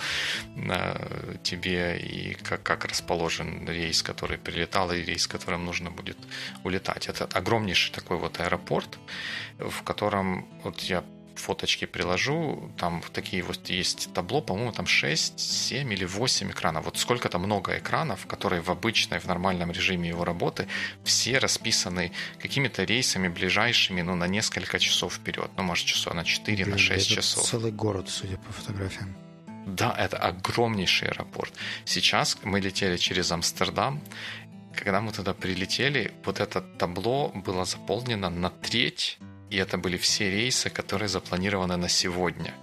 тебе 1.44 2.00
и 2.00 2.34
как, 2.36 2.64
как 2.64 2.86
расположен 2.86 3.68
рейс, 3.68 4.04
который 4.04 4.38
прилетал, 4.38 4.92
и 4.92 5.02
рейс, 5.02 5.28
которым 5.28 5.66
нужно 5.66 5.92
будет 5.92 6.18
улетать. 6.64 7.08
Это 7.08 7.26
огромнейший 7.26 7.94
такой 7.94 8.18
вот 8.18 8.40
аэропорт, 8.40 8.98
в 9.58 9.84
котором 9.84 10.48
вот 10.64 10.80
я 10.82 11.04
фоточки 11.38 11.86
приложу. 11.86 12.72
Там 12.78 13.02
такие 13.14 13.44
вот 13.44 13.70
есть 13.70 14.14
табло, 14.14 14.42
по-моему, 14.42 14.72
там 14.72 14.88
6, 14.88 15.40
7 15.40 15.94
или 15.94 16.06
8 16.06 16.52
экранов. 16.52 16.86
Вот 16.86 16.98
сколько 16.98 17.30
то 17.30 17.40
много 17.40 17.78
экранов, 17.78 18.26
которые 18.26 18.62
в 18.62 18.70
обычной, 18.70 19.20
в 19.20 19.26
нормальном 19.26 19.72
режиме 19.72 20.10
его 20.10 20.26
работы, 20.26 20.68
все 21.04 21.38
расписаны 21.38 22.12
какими-то 22.40 22.84
рейсами 22.84 23.28
ближайшими, 23.28 24.02
ну, 24.02 24.16
на 24.16 24.28
несколько 24.28 24.80
часов 24.80 25.14
вперед. 25.14 25.50
Ну, 25.58 25.64
может, 25.64 25.86
часов 25.86 26.14
на 26.14 26.24
4, 26.24 26.64
Блин, 26.64 26.72
на 26.72 26.78
6 26.78 27.10
часов. 27.10 27.44
целый 27.44 27.72
город, 27.72 28.10
судя 28.10 28.38
по 28.38 28.52
фотографиям. 28.52 29.16
Да, 29.66 29.94
это 29.98 30.18
огромнейший 30.18 31.10
аэропорт. 31.10 31.54
Сейчас 31.86 32.38
мы 32.44 32.62
летели 32.62 32.98
через 32.98 33.32
Амстердам, 33.32 34.02
когда 34.78 35.02
мы 35.02 35.12
туда 35.12 35.34
прилетели, 35.34 36.14
вот 36.24 36.40
это 36.40 36.62
табло 36.62 37.30
было 37.30 37.66
заполнено 37.66 38.30
на 38.30 38.50
треть 38.50 39.20
и 39.50 39.58
это 39.58 39.78
были 39.78 39.98
все 39.98 40.30
рейсы, 40.30 40.70
которые 40.70 41.10
запланированы 41.10 41.78
на 41.78 41.90
сегодня. 41.90 42.54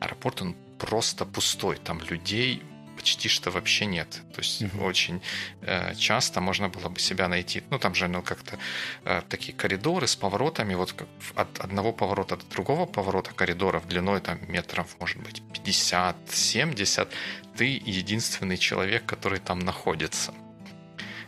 Аэропорт, 0.00 0.42
он 0.42 0.56
просто 0.78 1.24
пустой. 1.24 1.76
Там 1.76 2.00
людей 2.00 2.62
почти 2.96 3.28
что 3.28 3.50
вообще 3.50 3.86
нет. 3.86 4.08
То 4.34 4.40
есть 4.40 4.62
mm-hmm. 4.62 4.84
очень 4.84 5.22
э, 5.60 5.94
часто 5.94 6.40
можно 6.40 6.68
было 6.68 6.88
бы 6.88 6.98
себя 6.98 7.28
найти. 7.28 7.62
Ну, 7.70 7.78
там 7.78 7.94
же 7.94 8.08
ну, 8.08 8.22
как-то 8.22 8.58
э, 9.04 9.22
такие 9.28 9.52
коридоры 9.52 10.06
с 10.06 10.16
поворотами. 10.16 10.74
Вот 10.74 10.92
как 10.92 11.08
от 11.36 11.60
одного 11.60 11.92
поворота 11.92 12.36
до 12.36 12.44
другого 12.46 12.86
поворота 12.86 13.32
коридоров 13.32 13.86
длиной 13.86 14.20
там 14.20 14.38
метров, 14.48 14.96
может 14.98 15.18
быть, 15.18 15.42
50-70. 15.52 17.08
Ты 17.56 17.64
единственный 17.86 18.56
человек, 18.58 19.06
который 19.06 19.38
там 19.38 19.60
находится. 19.60 20.34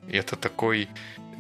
И 0.09 0.17
это 0.17 0.37
такой 0.37 0.89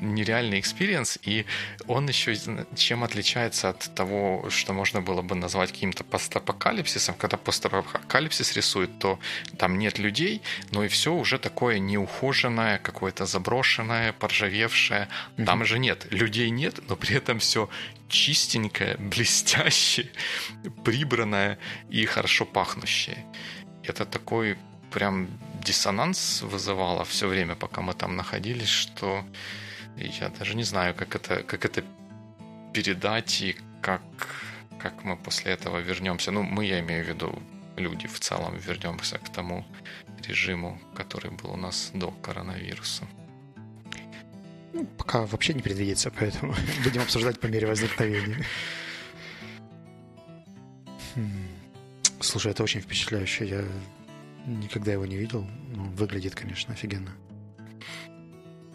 нереальный 0.00 0.60
experience, 0.60 1.18
и 1.22 1.44
он 1.86 2.08
еще 2.08 2.36
чем 2.76 3.04
отличается 3.04 3.70
от 3.70 3.94
того, 3.94 4.48
что 4.50 4.72
можно 4.72 5.00
было 5.00 5.22
бы 5.22 5.34
назвать 5.34 5.72
каким-то 5.72 6.04
постапокалипсисом, 6.04 7.14
когда 7.14 7.36
постапокалипсис 7.36 8.56
рисует, 8.56 8.98
то 8.98 9.18
там 9.56 9.78
нет 9.78 9.98
людей, 9.98 10.42
но 10.72 10.84
и 10.84 10.88
все 10.88 11.12
уже 11.12 11.38
такое 11.38 11.78
неухоженное, 11.78 12.78
какое-то 12.78 13.26
заброшенное, 13.26 14.12
поржавевшее. 14.12 15.08
Mm-hmm. 15.36 15.44
Там 15.44 15.64
же 15.64 15.78
нет, 15.78 16.06
людей 16.10 16.50
нет, 16.50 16.80
но 16.88 16.96
при 16.96 17.16
этом 17.16 17.38
все 17.38 17.68
чистенькое, 18.08 18.96
блестящее, 18.98 20.10
прибранное 20.84 21.58
и 21.90 22.04
хорошо 22.06 22.44
пахнущее. 22.44 23.24
Это 23.82 24.04
такой 24.04 24.56
прям 24.90 25.28
диссонанс 25.64 26.42
вызывало 26.42 27.04
все 27.04 27.28
время, 27.28 27.54
пока 27.54 27.80
мы 27.80 27.94
там 27.94 28.16
находились, 28.16 28.68
что 28.68 29.24
я 30.06 30.28
даже 30.28 30.56
не 30.56 30.64
знаю, 30.64 30.94
как 30.94 31.14
это, 31.14 31.42
как 31.42 31.64
это 31.64 31.84
передать 32.72 33.42
и 33.42 33.56
как, 33.80 34.02
как 34.78 35.04
мы 35.04 35.16
после 35.16 35.52
этого 35.52 35.78
вернемся. 35.78 36.30
Ну, 36.30 36.42
мы, 36.42 36.64
я 36.64 36.80
имею 36.80 37.04
в 37.04 37.08
виду, 37.08 37.42
люди 37.76 38.06
в 38.06 38.20
целом 38.20 38.56
вернемся 38.56 39.18
к 39.18 39.28
тому 39.32 39.64
режиму, 40.26 40.78
который 40.94 41.30
был 41.30 41.52
у 41.52 41.56
нас 41.56 41.90
до 41.94 42.10
коронавируса. 42.10 43.06
Ну, 44.72 44.84
пока 44.96 45.26
вообще 45.26 45.54
не 45.54 45.62
предвидится, 45.62 46.10
поэтому 46.10 46.54
будем 46.84 47.02
обсуждать 47.02 47.40
по 47.40 47.46
мере 47.46 47.66
возникновения. 47.66 48.44
Хм. 51.14 51.48
Слушай, 52.20 52.52
это 52.52 52.62
очень 52.62 52.80
впечатляюще. 52.80 53.46
Я 53.46 53.64
никогда 54.46 54.92
его 54.92 55.06
не 55.06 55.16
видел. 55.16 55.46
Ну, 55.74 55.84
выглядит, 55.84 56.34
конечно, 56.34 56.74
офигенно. 56.74 57.12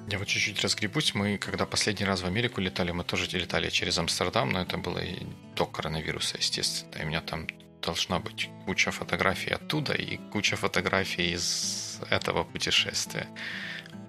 Я 0.10 0.20
вот 0.20 0.28
чуть-чуть 0.28 0.62
разгребусь. 0.62 1.14
Мы, 1.16 1.38
когда 1.38 1.66
последний 1.66 2.06
раз 2.06 2.22
в 2.22 2.26
Америку 2.26 2.62
летали, 2.62 2.92
мы 2.92 3.04
тоже 3.04 3.26
летали 3.38 3.70
через 3.70 3.98
Амстердам, 3.98 4.50
но 4.50 4.62
это 4.62 4.78
было 4.78 5.00
и 5.00 5.26
до 5.56 5.66
коронавируса, 5.66 6.38
естественно. 6.38 7.02
И 7.02 7.06
у 7.06 7.08
меня 7.08 7.22
там 7.22 7.48
должна 7.82 8.20
быть 8.20 8.50
куча 8.66 8.92
фотографий 8.92 9.52
оттуда 9.52 9.94
и 9.94 10.18
куча 10.32 10.56
фотографий 10.56 11.34
из 11.34 12.00
этого 12.10 12.44
путешествия. 12.44 13.28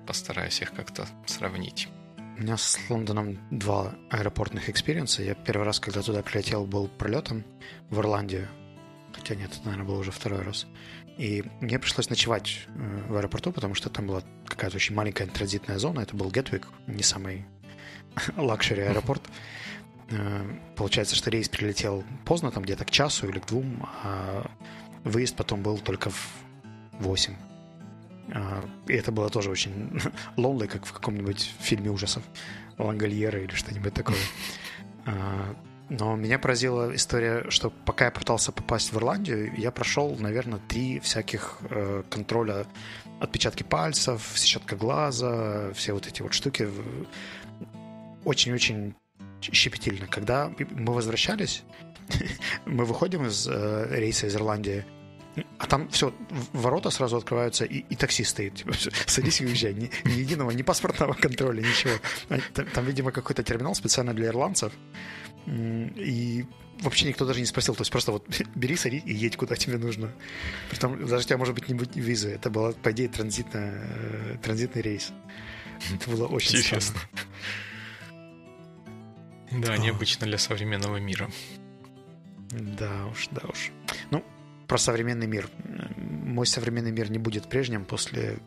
Постараюсь 0.06 0.60
их 0.60 0.72
как-то 0.74 1.06
сравнить. 1.26 1.88
У 2.36 2.42
меня 2.42 2.56
с 2.56 2.78
Лондоном 2.88 3.38
два 3.50 3.94
аэропортных 4.10 4.68
experience 4.68 5.13
а. 5.13 5.22
Я 5.22 5.34
первый 5.34 5.64
раз, 5.64 5.78
когда 5.78 6.02
туда 6.02 6.22
прилетел, 6.22 6.66
был 6.66 6.88
пролетом 6.88 7.44
в 7.90 8.00
Ирландию. 8.00 8.48
Хотя 9.14 9.36
нет, 9.36 9.52
это, 9.52 9.64
наверное, 9.64 9.86
был 9.86 9.98
уже 9.98 10.10
второй 10.10 10.42
раз. 10.42 10.66
И 11.16 11.44
мне 11.60 11.78
пришлось 11.78 12.10
ночевать 12.10 12.66
э, 12.66 13.02
в 13.08 13.16
аэропорту, 13.16 13.52
потому 13.52 13.74
что 13.74 13.88
там 13.88 14.06
была 14.08 14.22
какая-то 14.46 14.76
очень 14.76 14.94
маленькая 14.94 15.26
транзитная 15.26 15.78
зона. 15.78 16.00
Это 16.00 16.16
был 16.16 16.30
Гетвик, 16.30 16.66
не 16.86 17.02
самый 17.02 17.46
luxury 18.36 18.82
аэропорт. 18.82 19.22
Э, 20.10 20.44
получается, 20.76 21.14
что 21.14 21.30
рейс 21.30 21.48
прилетел 21.48 22.04
поздно, 22.24 22.50
там 22.50 22.64
где-то 22.64 22.84
к 22.84 22.90
часу 22.90 23.28
или 23.28 23.38
к 23.38 23.46
двум, 23.46 23.88
а 24.02 24.50
выезд 25.04 25.36
потом 25.36 25.62
был 25.62 25.78
только 25.78 26.10
в 26.10 26.42
8. 27.00 27.34
А, 28.32 28.64
и 28.88 28.94
это 28.94 29.12
было 29.12 29.28
тоже 29.28 29.50
очень 29.50 30.00
lonely, 30.36 30.66
как 30.66 30.84
в 30.84 30.92
каком-нибудь 30.92 31.52
фильме 31.60 31.90
ужасов. 31.90 32.22
Лангольеры 32.76 33.38
или 33.38 33.54
что-нибудь 33.54 33.94
такое. 33.94 34.18
Но 35.90 36.16
меня 36.16 36.38
поразила 36.38 36.94
история, 36.94 37.44
что 37.50 37.70
пока 37.70 38.06
я 38.06 38.10
пытался 38.10 38.52
попасть 38.52 38.92
в 38.92 38.96
Ирландию, 38.96 39.52
я 39.56 39.70
прошел, 39.70 40.16
наверное, 40.18 40.58
три 40.66 40.98
всяких 41.00 41.58
э, 41.68 42.02
контроля 42.08 42.66
отпечатки 43.20 43.62
пальцев, 43.62 44.32
сетчатка 44.34 44.76
глаза, 44.76 45.72
все 45.74 45.92
вот 45.92 46.06
эти 46.06 46.22
вот 46.22 46.32
штуки. 46.32 46.68
Очень-очень 48.24 48.94
щепетильно. 49.42 50.06
Когда 50.06 50.50
мы 50.70 50.94
возвращались, 50.94 51.64
мы 52.64 52.86
выходим 52.86 53.26
из 53.26 53.46
э, 53.46 53.86
рейса 53.90 54.26
из 54.26 54.36
Ирландии, 54.36 54.86
а 55.58 55.66
там 55.66 55.88
все, 55.88 56.14
ворота 56.52 56.90
сразу 56.90 57.16
открываются, 57.16 57.64
и, 57.64 57.78
и 57.78 57.96
такси 57.96 58.24
стоит. 58.24 58.54
Типа, 58.54 58.72
садись 59.06 59.40
и 59.40 59.46
уезжай. 59.46 59.74
Ни, 59.74 59.90
ни 60.04 60.12
единого, 60.12 60.50
ни 60.52 60.62
паспортного 60.62 61.12
контроля, 61.12 61.60
ничего. 61.60 61.94
Там, 62.54 62.66
там 62.66 62.84
видимо, 62.84 63.10
какой-то 63.10 63.42
терминал 63.42 63.74
специально 63.74 64.14
для 64.14 64.28
ирландцев. 64.28 64.72
И 65.46 66.46
вообще 66.80 67.08
никто 67.08 67.26
даже 67.26 67.40
не 67.40 67.46
спросил. 67.46 67.74
То 67.74 67.82
есть 67.82 67.90
просто 67.90 68.12
вот 68.12 68.26
бери, 68.54 68.76
сади 68.76 69.02
и 69.04 69.12
едь, 69.12 69.36
куда 69.36 69.56
тебе 69.56 69.78
нужно. 69.78 70.12
Притом 70.70 70.98
даже 71.06 71.24
у 71.24 71.26
тебя 71.26 71.38
может 71.38 71.54
быть 71.54 71.68
не 71.68 71.74
быть 71.74 71.96
визы. 71.96 72.30
Это 72.30 72.50
была, 72.50 72.72
по 72.72 72.92
идее, 72.92 73.08
транзитная, 73.08 73.82
э, 73.84 74.36
транзитный 74.42 74.82
рейс. 74.82 75.12
Это 75.94 76.10
было 76.10 76.26
очень 76.26 76.58
Интересно. 76.58 77.00
Да, 79.50 79.76
необычно 79.76 80.26
для 80.26 80.38
современного 80.38 80.96
мира. 80.96 81.30
Да 82.50 83.06
уж, 83.06 83.28
да 83.30 83.42
уж. 83.48 83.70
Ну, 84.10 84.24
про 84.66 84.78
современный 84.78 85.26
мир. 85.26 85.48
Мой 85.96 86.46
современный 86.46 86.92
мир 86.92 87.10
не 87.10 87.18
будет 87.18 87.48
прежним 87.48 87.84
после 87.84 88.38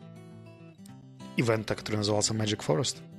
ивента, 1.36 1.74
который 1.74 1.96
назывался 1.96 2.34
Magic 2.34 2.64
Forest. 2.66 2.98
А, 2.98 3.17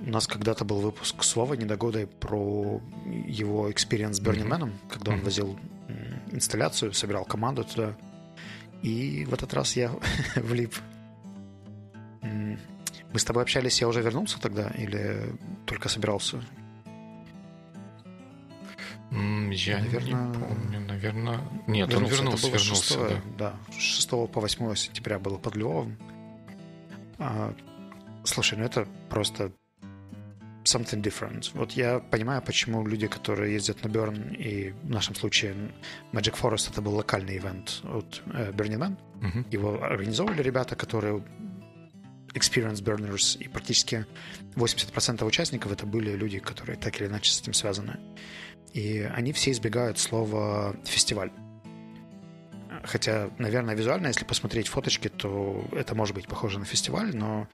у 0.00 0.10
нас 0.10 0.26
когда-то 0.26 0.64
был 0.64 0.80
выпуск 0.80 1.22
с 1.22 1.36
Вовой 1.36 1.56
Недогодой 1.56 2.06
про 2.06 2.80
его 3.26 3.70
experience 3.70 4.18
с 4.18 4.20
Burning 4.20 4.48
Man, 4.48 4.72
когда 4.88 5.12
он 5.12 5.20
возил 5.22 5.58
инсталляцию, 6.32 6.92
собирал 6.92 7.24
команду 7.24 7.64
туда. 7.64 7.96
И 8.82 9.24
в 9.26 9.34
этот 9.34 9.52
раз 9.54 9.76
я 9.76 9.92
влип. 10.36 10.74
Мы 12.22 13.18
с 13.18 13.24
тобой 13.24 13.42
общались, 13.42 13.80
я 13.80 13.88
уже 13.88 14.02
вернулся 14.02 14.40
тогда 14.40 14.68
или 14.70 15.34
только 15.66 15.88
собирался? 15.88 16.42
Я 19.10 19.78
наверное, 19.78 20.28
не 20.28 20.34
помню, 20.34 20.80
наверное... 20.80 21.40
Нет, 21.66 21.88
вернулся. 21.88 21.96
он 21.96 22.24
вернулся, 22.24 22.46
вернулся, 22.46 22.94
6, 22.94 22.98
да. 23.36 23.54
да. 23.72 23.76
6 23.76 24.10
по 24.10 24.40
8 24.40 24.74
сентября 24.76 25.18
было 25.18 25.36
под 25.36 25.56
Львовом. 25.56 25.96
Слушай, 28.30 28.58
ну 28.58 28.64
это 28.64 28.86
просто 29.08 29.50
something 30.62 31.02
different. 31.02 31.50
Вот 31.54 31.72
я 31.72 31.98
понимаю, 31.98 32.42
почему 32.42 32.86
люди, 32.86 33.08
которые 33.08 33.54
ездят 33.54 33.82
на 33.82 33.88
Burn, 33.88 34.36
и 34.36 34.70
в 34.70 34.90
нашем 34.90 35.16
случае 35.16 35.54
Magic 36.12 36.40
Forest 36.40 36.70
это 36.70 36.80
был 36.80 36.94
локальный 36.94 37.38
ивент 37.38 37.80
от 37.82 38.22
э, 38.26 38.52
Burning 38.52 38.78
Man. 38.78 38.96
Uh-huh. 39.20 39.44
Его 39.50 39.82
организовывали 39.82 40.42
ребята, 40.42 40.76
которые 40.76 41.24
experience 42.34 42.80
burners, 42.84 43.36
и 43.36 43.48
практически 43.48 44.06
80% 44.54 45.24
участников 45.24 45.72
это 45.72 45.84
были 45.84 46.12
люди, 46.12 46.38
которые 46.38 46.76
так 46.78 47.00
или 47.00 47.08
иначе 47.08 47.32
с 47.32 47.40
этим 47.40 47.52
связаны. 47.52 47.98
И 48.72 49.00
они 49.00 49.32
все 49.32 49.50
избегают 49.50 49.98
слова 49.98 50.76
«фестиваль». 50.84 51.32
Хотя, 52.82 53.30
наверное, 53.38 53.74
визуально, 53.74 54.08
если 54.08 54.24
посмотреть 54.24 54.68
фоточки, 54.68 55.08
то 55.08 55.64
это 55.72 55.94
может 55.94 56.14
быть 56.14 56.26
похоже 56.26 56.58
на 56.58 56.64
фестиваль, 56.64 57.14
но, 57.14 57.46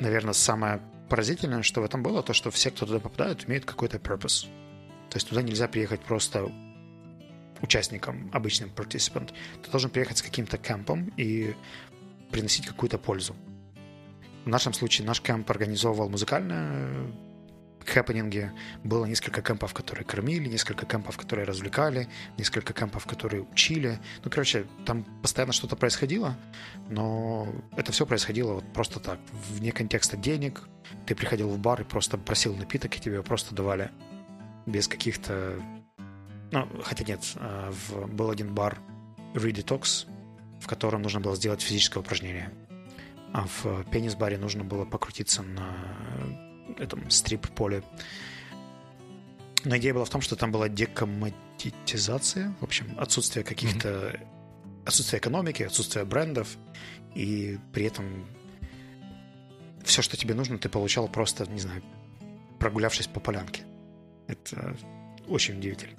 наверное, 0.00 0.32
самое 0.32 0.80
поразительное, 1.08 1.62
что 1.62 1.80
в 1.80 1.84
этом 1.84 2.02
было, 2.02 2.22
то, 2.22 2.32
что 2.32 2.50
все, 2.50 2.70
кто 2.70 2.86
туда 2.86 2.98
попадают, 2.98 3.48
имеют 3.48 3.64
какой-то 3.64 3.98
purpose. 3.98 4.46
То 5.10 5.16
есть 5.16 5.28
туда 5.28 5.42
нельзя 5.42 5.68
приехать 5.68 6.00
просто 6.00 6.50
участником, 7.62 8.30
обычным 8.32 8.70
participant. 8.74 9.32
Ты 9.62 9.70
должен 9.70 9.90
приехать 9.90 10.18
с 10.18 10.22
каким-то 10.22 10.58
кемпом 10.58 11.12
и 11.16 11.54
приносить 12.30 12.66
какую-то 12.66 12.98
пользу. 12.98 13.36
В 14.44 14.48
нашем 14.48 14.72
случае 14.72 15.06
наш 15.06 15.20
кемп 15.20 15.50
организовывал 15.50 16.10
музыкальное 16.10 17.12
хэппенинге 17.88 18.52
было 18.82 19.04
несколько 19.06 19.42
кемпов, 19.42 19.74
которые 19.74 20.04
кормили, 20.04 20.48
несколько 20.48 20.86
кемпов, 20.86 21.16
которые 21.16 21.46
развлекали, 21.46 22.08
несколько 22.38 22.72
кемпов, 22.72 23.06
которые 23.06 23.42
учили. 23.42 23.98
Ну, 24.24 24.30
короче, 24.30 24.66
там 24.84 25.04
постоянно 25.22 25.52
что-то 25.52 25.76
происходило, 25.76 26.36
но 26.88 27.48
это 27.76 27.92
все 27.92 28.06
происходило 28.06 28.54
вот 28.54 28.72
просто 28.72 29.00
так, 29.00 29.18
вне 29.50 29.72
контекста 29.72 30.16
денег. 30.16 30.62
Ты 31.06 31.14
приходил 31.14 31.48
в 31.48 31.58
бар 31.58 31.80
и 31.80 31.84
просто 31.84 32.18
просил 32.18 32.54
напиток, 32.56 32.96
и 32.96 33.00
тебе 33.00 33.22
просто 33.22 33.54
давали 33.54 33.90
без 34.66 34.88
каких-то... 34.88 35.60
Ну, 36.50 36.68
хотя 36.82 37.04
нет, 37.04 37.20
а, 37.36 37.70
в... 37.72 38.06
был 38.08 38.30
один 38.30 38.54
бар 38.54 38.78
Redetox, 39.34 40.06
в 40.60 40.66
котором 40.66 41.02
нужно 41.02 41.20
было 41.20 41.36
сделать 41.36 41.60
физическое 41.60 42.00
упражнение. 42.00 42.50
А 43.32 43.46
в 43.46 43.84
пенис-баре 43.90 44.38
нужно 44.38 44.62
было 44.62 44.84
покрутиться 44.84 45.42
на 45.42 45.74
этом 46.78 47.10
стрип-поле. 47.10 47.82
Но 49.64 49.76
идея 49.78 49.94
была 49.94 50.04
в 50.04 50.10
том, 50.10 50.20
что 50.20 50.36
там 50.36 50.52
была 50.52 50.68
декомматизация, 50.68 52.54
в 52.60 52.64
общем, 52.64 52.94
отсутствие 52.98 53.44
каких-то... 53.44 53.88
Mm-hmm. 53.88 54.28
Отсутствие 54.86 55.18
экономики, 55.18 55.62
отсутствие 55.62 56.04
брендов, 56.04 56.58
и 57.14 57.58
при 57.72 57.86
этом 57.86 58.26
все, 59.82 60.02
что 60.02 60.18
тебе 60.18 60.34
нужно, 60.34 60.58
ты 60.58 60.68
получал 60.68 61.08
просто, 61.08 61.46
не 61.46 61.60
знаю, 61.60 61.82
прогулявшись 62.58 63.06
по 63.06 63.18
полянке. 63.18 63.62
Это 64.26 64.76
очень 65.26 65.56
удивительно. 65.56 65.96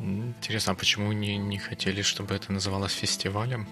Интересно, 0.00 0.72
а 0.72 0.74
почему 0.74 1.12
не, 1.12 1.36
не 1.36 1.58
хотели, 1.58 2.00
чтобы 2.02 2.34
это 2.34 2.52
называлось 2.52 2.92
фестивалем? 2.92 3.68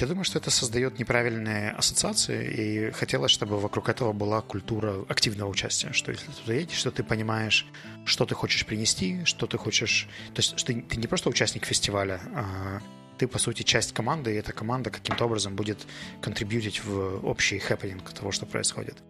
Я 0.00 0.06
думаю, 0.06 0.24
что 0.24 0.38
это 0.38 0.50
создает 0.50 0.98
неправильные 0.98 1.70
ассоциации, 1.70 2.88
и 2.88 2.90
хотелось, 2.92 3.30
чтобы 3.30 3.58
вокруг 3.58 3.88
этого 3.88 4.12
была 4.12 4.40
культура 4.40 5.04
активного 5.08 5.48
участия, 5.48 5.92
что 5.92 6.12
если 6.12 6.26
ты 6.26 6.32
туда 6.32 6.54
едешь, 6.54 6.76
что 6.76 6.90
ты 6.90 7.02
понимаешь, 7.02 7.66
что 8.04 8.24
ты 8.26 8.34
хочешь 8.34 8.64
принести, 8.66 9.24
что 9.24 9.46
ты 9.46 9.58
хочешь... 9.58 10.08
То 10.34 10.40
есть, 10.40 10.58
что 10.58 10.72
ты 10.72 10.96
не 10.96 11.06
просто 11.06 11.28
участник 11.28 11.64
фестиваля, 11.64 12.20
а 12.34 12.80
ты, 13.18 13.26
по 13.26 13.38
сути, 13.38 13.62
часть 13.62 13.92
команды, 13.92 14.34
и 14.34 14.36
эта 14.36 14.52
команда 14.52 14.90
каким-то 14.90 15.24
образом 15.24 15.56
будет 15.56 15.86
контрибьютить 16.20 16.84
в 16.84 17.26
общий 17.26 17.58
happening 17.58 18.10
того, 18.12 18.32
что 18.32 18.46
происходит. 18.46 19.02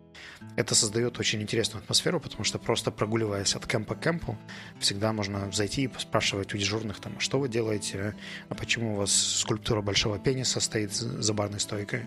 Это 0.57 0.75
создает 0.75 1.19
очень 1.19 1.43
интересную 1.43 1.83
атмосферу, 1.83 2.21
потому 2.21 2.45
что 2.45 2.59
просто 2.59 2.91
прогуливаясь 2.91 3.55
от 3.55 3.67
кемпа 3.67 3.95
к 3.95 4.01
кемпу, 4.01 4.39
всегда 4.81 5.13
можно 5.13 5.51
зайти 5.53 5.85
и 5.85 5.91
спрашивать 5.99 6.55
у 6.55 6.59
дежурных, 6.59 7.01
там, 7.01 7.15
«А 7.17 7.21
что 7.21 7.39
вы 7.39 7.49
делаете, 7.49 8.15
а 8.49 8.55
почему 8.55 8.95
у 8.95 8.97
вас 8.97 9.13
скульптура 9.13 9.83
большого 9.83 10.19
пениса 10.19 10.61
стоит 10.61 10.93
за 10.93 11.33
барной 11.35 11.61
стойкой, 11.61 12.07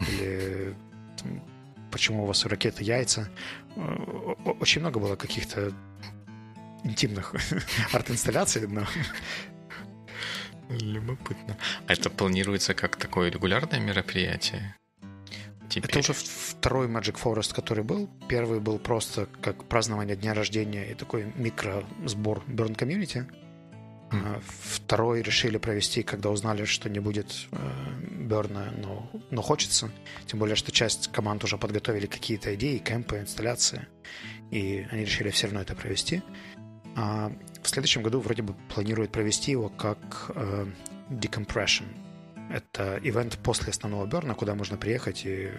или 0.00 0.74
там, 1.16 1.42
почему 1.90 2.24
у 2.24 2.26
вас 2.26 2.44
у 2.44 2.48
ракеты 2.48 2.84
яйца. 2.84 3.28
Очень 4.60 4.80
много 4.80 5.00
было 5.00 5.16
каких-то 5.16 5.72
интимных 6.84 7.34
арт-инсталляций, 7.92 8.66
но 8.66 8.86
Любопытно. 10.68 11.56
А 11.86 11.92
это 11.92 12.10
планируется 12.10 12.74
как 12.74 12.96
такое 12.96 13.30
регулярное 13.30 13.80
мероприятие? 13.80 14.76
Теперь. 15.68 15.90
Это 15.90 15.98
уже 15.98 16.12
второй 16.14 16.88
Magic 16.88 17.16
Forest, 17.22 17.54
который 17.54 17.84
был. 17.84 18.08
Первый 18.28 18.60
был 18.60 18.78
просто 18.78 19.28
как 19.42 19.64
празднование 19.64 20.16
дня 20.16 20.34
рождения 20.34 20.90
и 20.90 20.94
такой 20.94 21.32
микросбор 21.36 22.42
Burn 22.46 22.74
Community. 22.74 23.26
Mm. 24.10 24.42
Второй 24.46 25.20
решили 25.20 25.58
провести, 25.58 26.02
когда 26.02 26.30
узнали, 26.30 26.64
что 26.64 26.88
не 26.88 26.98
будет 26.98 27.46
э, 27.52 27.58
Берна, 28.00 28.72
но, 28.78 29.10
но 29.30 29.42
хочется. 29.42 29.90
Тем 30.26 30.38
более, 30.38 30.56
что 30.56 30.72
часть 30.72 31.12
команд 31.12 31.44
уже 31.44 31.58
подготовили 31.58 32.06
какие-то 32.06 32.54
идеи, 32.54 32.78
кемпы, 32.78 33.18
инсталляции. 33.18 33.86
И 34.50 34.86
они 34.90 35.04
решили 35.04 35.28
все 35.28 35.48
равно 35.48 35.60
это 35.60 35.74
провести. 35.74 36.22
А 36.98 37.30
в 37.62 37.68
следующем 37.68 38.02
году 38.02 38.18
вроде 38.18 38.42
бы 38.42 38.54
планируют 38.74 39.12
провести 39.12 39.52
его 39.52 39.68
как 39.68 40.32
э, 40.34 40.66
Decompression. 41.10 41.86
Это 42.50 42.98
ивент 43.04 43.38
после 43.38 43.70
основного 43.70 44.04
Берна, 44.04 44.34
куда 44.34 44.56
можно 44.56 44.76
приехать 44.76 45.24
и 45.24 45.52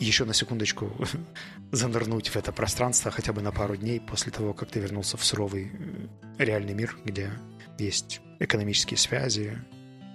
еще 0.00 0.24
на 0.24 0.34
секундочку 0.34 0.92
занырнуть 1.70 2.30
в 2.30 2.36
это 2.36 2.50
пространство 2.50 3.12
хотя 3.12 3.32
бы 3.32 3.42
на 3.42 3.52
пару 3.52 3.76
дней 3.76 4.00
после 4.00 4.32
того, 4.32 4.54
как 4.54 4.70
ты 4.70 4.80
вернулся 4.80 5.16
в 5.16 5.24
суровый 5.24 5.70
э, 5.72 6.44
реальный 6.44 6.74
мир, 6.74 6.98
где 7.04 7.30
есть 7.78 8.20
экономические 8.40 8.98
связи, 8.98 9.56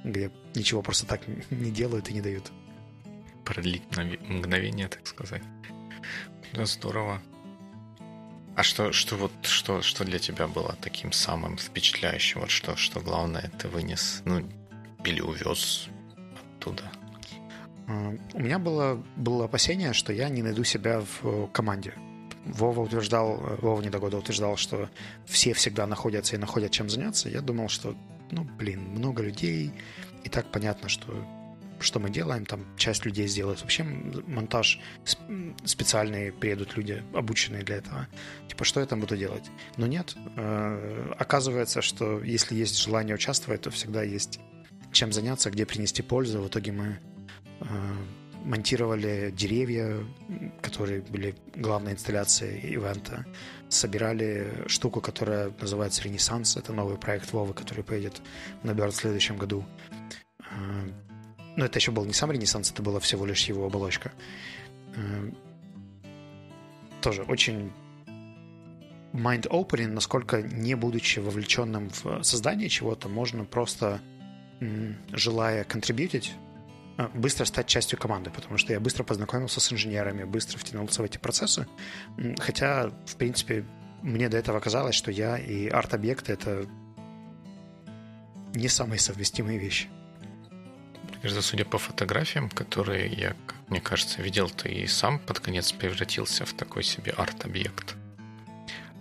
где 0.03 0.31
ничего 0.53 0.81
просто 0.81 1.05
так 1.05 1.21
не 1.49 1.71
делают 1.71 2.09
и 2.09 2.13
не 2.13 2.19
дают. 2.19 2.51
Продлить 3.45 3.83
мгновение, 3.95 4.89
так 4.89 5.07
сказать. 5.07 5.43
Да, 6.51 6.65
здорово. 6.65 7.21
А 8.59 8.63
что, 8.63 8.91
что 8.91 9.15
вот 9.15 9.31
что, 9.43 9.81
что 9.81 10.03
для 10.03 10.19
тебя 10.19 10.45
было 10.45 10.75
таким 10.81 11.13
самым 11.13 11.57
впечатляющим? 11.57 12.41
Вот 12.41 12.49
что, 12.49 12.75
что 12.75 12.99
главное 12.99 13.49
ты 13.57 13.69
вынес, 13.69 14.21
ну, 14.25 14.43
или 15.05 15.21
увез 15.21 15.87
оттуда? 16.57 16.83
А, 17.87 18.13
у 18.33 18.39
меня 18.41 18.59
было, 18.59 19.01
было 19.15 19.45
опасение, 19.45 19.93
что 19.93 20.11
я 20.11 20.27
не 20.27 20.43
найду 20.43 20.65
себя 20.65 21.01
в 21.21 21.47
команде. 21.53 21.93
Вова 22.43 22.81
утверждал, 22.81 23.37
Вова 23.61 23.81
Недогода 23.81 24.17
утверждал, 24.17 24.57
что 24.57 24.89
все 25.25 25.53
всегда 25.53 25.87
находятся 25.87 26.35
и 26.35 26.39
находят 26.39 26.73
чем 26.73 26.89
заняться. 26.89 27.29
Я 27.29 27.39
думал, 27.39 27.69
что, 27.69 27.95
ну, 28.29 28.43
блин, 28.43 28.81
много 28.89 29.23
людей, 29.23 29.71
и 30.25 30.29
так 30.29 30.51
понятно, 30.51 30.89
что 30.89 31.25
что 31.83 31.99
мы 31.99 32.09
делаем, 32.09 32.45
там 32.45 32.65
часть 32.77 33.05
людей 33.05 33.27
сделает 33.27 33.61
вообще 33.61 33.83
монтаж, 33.83 34.79
специальные 35.65 36.31
приедут 36.31 36.75
люди, 36.77 37.03
обученные 37.13 37.63
для 37.63 37.77
этого. 37.77 38.07
Типа, 38.47 38.63
что 38.63 38.79
я 38.79 38.85
там 38.85 38.99
буду 38.99 39.17
делать? 39.17 39.43
Но 39.77 39.87
нет, 39.87 40.15
э, 40.35 41.13
оказывается, 41.17 41.81
что 41.81 42.21
если 42.23 42.55
есть 42.55 42.77
желание 42.77 43.15
участвовать, 43.15 43.61
то 43.61 43.71
всегда 43.71 44.03
есть 44.03 44.39
чем 44.91 45.11
заняться, 45.11 45.51
где 45.51 45.65
принести 45.65 46.01
пользу. 46.01 46.41
В 46.41 46.47
итоге 46.47 46.71
мы 46.71 46.99
э, 47.59 47.65
монтировали 48.43 49.31
деревья, 49.35 49.97
которые 50.61 51.01
были 51.01 51.35
главной 51.55 51.93
инсталляцией 51.93 52.73
ивента, 52.73 53.25
собирали 53.69 54.63
штуку, 54.67 55.01
которая 55.01 55.51
называется 55.59 56.03
«Ренессанс». 56.03 56.57
Это 56.57 56.73
новый 56.73 56.97
проект 56.97 57.31
Вовы, 57.33 57.53
который 57.53 57.83
поедет 57.83 58.21
на 58.63 58.73
Бёрд 58.73 58.93
в 58.93 58.97
следующем 58.97 59.37
году. 59.37 59.65
Но 61.59 61.65
это 61.65 61.77
еще 61.77 61.91
был 61.91 62.05
не 62.05 62.13
сам 62.13 62.31
Ренессанс, 62.31 62.71
это 62.71 62.81
была 62.81 63.01
всего 63.01 63.25
лишь 63.25 63.43
его 63.43 63.65
оболочка. 63.65 64.13
Э, 64.95 65.29
тоже 67.01 67.23
очень 67.23 67.73
mind-opening, 69.11 69.89
насколько 69.89 70.41
не 70.41 70.75
будучи 70.75 71.19
вовлеченным 71.19 71.89
в 71.89 72.23
создание 72.23 72.69
чего-то, 72.69 73.09
можно 73.09 73.43
просто, 73.43 73.99
желая 75.11 75.65
контрибьютить, 75.65 76.31
э, 76.97 77.09
быстро 77.13 77.43
стать 77.43 77.67
частью 77.67 77.99
команды, 77.99 78.29
потому 78.29 78.57
что 78.57 78.71
я 78.71 78.79
быстро 78.79 79.03
познакомился 79.03 79.59
с 79.59 79.73
инженерами, 79.73 80.23
быстро 80.23 80.57
втянулся 80.59 81.01
в 81.01 81.05
эти 81.05 81.17
процессы, 81.17 81.67
хотя, 82.37 82.89
в 83.05 83.17
принципе, 83.17 83.65
мне 84.01 84.29
до 84.29 84.37
этого 84.37 84.61
казалось, 84.61 84.95
что 84.95 85.11
я 85.11 85.37
и 85.37 85.67
арт-объекты— 85.67 86.31
это 86.33 86.65
не 88.55 88.69
самые 88.69 88.99
совместимые 88.99 89.59
вещи. 89.59 89.89
Кажется, 91.21 91.41
судя 91.41 91.65
по 91.65 91.77
фотографиям, 91.77 92.49
которые 92.49 93.07
я, 93.07 93.35
мне 93.67 93.81
кажется, 93.81 94.21
видел, 94.21 94.49
ты 94.49 94.69
и 94.69 94.87
сам 94.87 95.19
под 95.19 95.39
конец 95.39 95.71
превратился 95.71 96.45
в 96.45 96.53
такой 96.53 96.83
себе 96.83 97.11
арт-объект. 97.11 97.95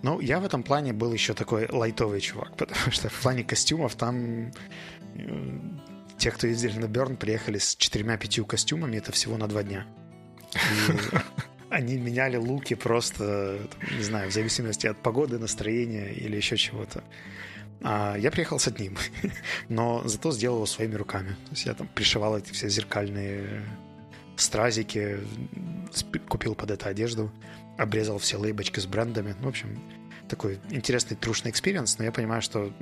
Ну, 0.01 0.19
я 0.19 0.39
в 0.39 0.45
этом 0.45 0.63
плане 0.63 0.93
был 0.93 1.13
еще 1.13 1.33
такой 1.33 1.67
лайтовый 1.69 2.21
чувак, 2.21 2.55
потому 2.57 2.91
что 2.91 3.09
в 3.09 3.21
плане 3.21 3.43
костюмов 3.43 3.95
там 3.95 4.51
э, 5.15 5.59
те, 6.17 6.31
кто 6.31 6.47
ездили 6.47 6.77
на 6.77 6.87
Берн, 6.87 7.15
приехали 7.15 7.57
с 7.57 7.75
четырьмя-пятью 7.75 8.45
костюмами, 8.45 8.97
это 8.97 9.11
всего 9.11 9.37
на 9.37 9.47
два 9.47 9.63
дня. 9.63 9.85
И 10.53 11.17
они 11.69 11.97
меняли 11.97 12.35
луки 12.35 12.75
просто, 12.75 13.59
не 13.97 14.03
знаю, 14.03 14.29
в 14.29 14.33
зависимости 14.33 14.87
от 14.87 14.97
погоды, 15.01 15.39
настроения 15.39 16.11
или 16.11 16.35
еще 16.35 16.57
чего-то. 16.57 17.03
А 17.81 18.15
я 18.17 18.31
приехал 18.31 18.59
с 18.59 18.67
одним, 18.67 18.97
но 19.69 20.01
зато 20.05 20.31
сделал 20.31 20.57
его 20.57 20.65
своими 20.65 20.95
руками. 20.95 21.29
То 21.29 21.51
есть 21.51 21.65
я 21.65 21.73
там 21.73 21.87
пришивал 21.87 22.37
эти 22.37 22.51
все 22.51 22.69
зеркальные 22.69 23.63
стразики, 24.35 25.19
купил 26.27 26.55
под 26.55 26.71
это 26.71 26.89
одежду, 26.89 27.31
обрезал 27.77 28.17
все 28.17 28.37
лейбочки 28.37 28.79
с 28.79 28.85
брендами. 28.85 29.35
Ну, 29.39 29.45
в 29.45 29.49
общем, 29.49 29.81
такой 30.27 30.59
интересный 30.69 31.15
трушный 31.17 31.51
experience, 31.51 31.97
но 31.97 32.05
я 32.05 32.11
понимаю, 32.11 32.41
что 32.41 32.73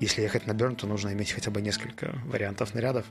если 0.00 0.22
ехать 0.22 0.46
на 0.46 0.54
Берн, 0.54 0.76
то 0.76 0.86
нужно 0.86 1.12
иметь 1.12 1.32
хотя 1.32 1.50
бы 1.50 1.60
несколько 1.62 2.18
вариантов 2.24 2.74
нарядов, 2.74 3.06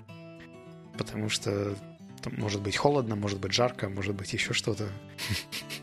потому 0.97 1.29
что 1.29 1.75
там 2.21 2.33
может 2.37 2.61
быть 2.61 2.77
холодно, 2.77 3.15
может 3.15 3.39
быть 3.39 3.53
жарко, 3.53 3.89
может 3.89 4.15
быть 4.15 4.33
еще 4.33 4.53
что-то. 4.53 4.89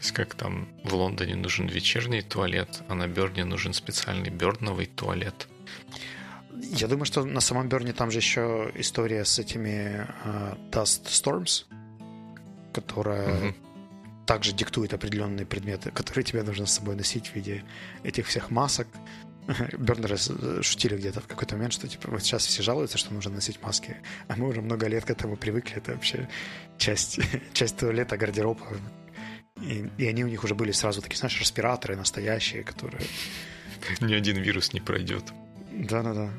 То 0.00 0.04
есть 0.04 0.12
как 0.12 0.34
там 0.34 0.66
в 0.82 0.94
Лондоне 0.94 1.34
нужен 1.34 1.66
вечерний 1.66 2.22
туалет, 2.22 2.82
а 2.88 2.94
на 2.94 3.06
Берне 3.06 3.44
нужен 3.44 3.74
специальный 3.74 4.30
берновый 4.30 4.86
туалет. 4.86 5.46
Я 6.62 6.88
думаю, 6.88 7.04
что 7.04 7.22
на 7.26 7.40
самом 7.40 7.68
Берне 7.68 7.92
там 7.92 8.10
же 8.10 8.16
еще 8.16 8.72
история 8.76 9.26
с 9.26 9.38
этими 9.38 10.08
uh, 10.24 10.70
Dust 10.70 11.04
Storms, 11.04 11.66
которая 12.72 13.48
угу. 13.48 13.54
также 14.24 14.52
диктует 14.52 14.94
определенные 14.94 15.44
предметы, 15.44 15.90
которые 15.90 16.24
тебе 16.24 16.42
нужно 16.44 16.64
с 16.64 16.72
собой 16.72 16.96
носить 16.96 17.26
в 17.26 17.34
виде 17.34 17.62
этих 18.02 18.26
всех 18.26 18.50
масок. 18.50 18.88
Бернеры 19.78 20.16
шутили 20.62 20.96
где-то 20.96 21.20
в 21.20 21.26
какой-то 21.26 21.56
момент, 21.56 21.74
что 21.74 21.86
типа 21.86 22.10
вот 22.10 22.22
сейчас 22.22 22.46
все 22.46 22.62
жалуются, 22.62 22.96
что 22.96 23.12
нужно 23.12 23.32
носить 23.32 23.60
маски, 23.62 23.98
а 24.28 24.36
мы 24.36 24.48
уже 24.48 24.62
много 24.62 24.88
лет 24.88 25.04
к 25.04 25.10
этому 25.10 25.36
привыкли. 25.36 25.76
Это 25.76 25.92
вообще 25.92 26.26
часть, 26.78 27.20
часть 27.52 27.76
туалета, 27.76 28.16
гардероба. 28.16 28.66
И, 29.60 29.90
и 29.98 30.06
они 30.06 30.24
у 30.24 30.28
них 30.28 30.44
уже 30.44 30.54
были 30.54 30.72
сразу 30.72 31.02
такие, 31.02 31.18
знаешь, 31.18 31.38
респираторы 31.40 31.96
настоящие, 31.96 32.62
которые... 32.62 33.02
Ни 34.00 34.14
один 34.14 34.38
вирус 34.38 34.72
не 34.72 34.80
пройдет. 34.80 35.24
Да-да-да. 35.72 36.30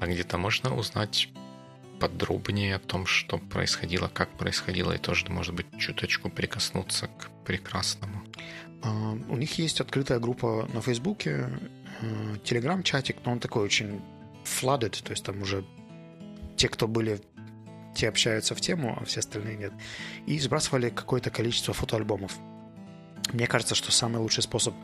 А 0.00 0.06
где-то 0.06 0.38
можно 0.38 0.76
узнать 0.76 1.28
подробнее 2.00 2.76
о 2.76 2.78
том, 2.78 3.06
что 3.06 3.38
происходило, 3.38 4.08
как 4.08 4.28
происходило, 4.36 4.92
и 4.92 4.98
тоже, 4.98 5.26
может 5.30 5.54
быть, 5.54 5.66
чуточку 5.78 6.28
прикоснуться 6.28 7.08
к 7.08 7.30
прекрасному. 7.44 8.22
Uh, 8.82 9.24
у 9.30 9.36
них 9.36 9.58
есть 9.58 9.80
открытая 9.80 10.18
группа 10.18 10.68
на 10.74 10.82
Фейсбуке, 10.82 11.48
телеграм-чатик, 12.44 13.16
но 13.24 13.32
он 13.32 13.40
такой 13.40 13.64
очень 13.64 14.00
flooded, 14.44 15.02
то 15.02 15.10
есть 15.12 15.24
там 15.24 15.40
уже 15.42 15.64
те, 16.56 16.68
кто 16.68 16.86
были 16.86 17.20
те 17.96 18.08
общаются 18.08 18.54
в 18.54 18.60
тему, 18.60 18.96
а 19.00 19.04
все 19.04 19.20
остальные 19.20 19.56
нет. 19.56 19.72
И 20.26 20.38
сбрасывали 20.38 20.90
какое-то 20.90 21.30
количество 21.30 21.74
фотоальбомов. 21.74 22.36
Мне 23.32 23.46
кажется, 23.46 23.74
что 23.74 23.90
самый 23.90 24.18
лучший 24.18 24.42
способ 24.42 24.74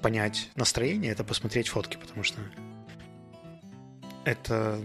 понять 0.00 0.48
настроение— 0.54 1.12
это 1.12 1.24
посмотреть 1.24 1.68
фотки, 1.68 1.98
потому 1.98 2.22
что 2.22 2.40
это 4.24 4.80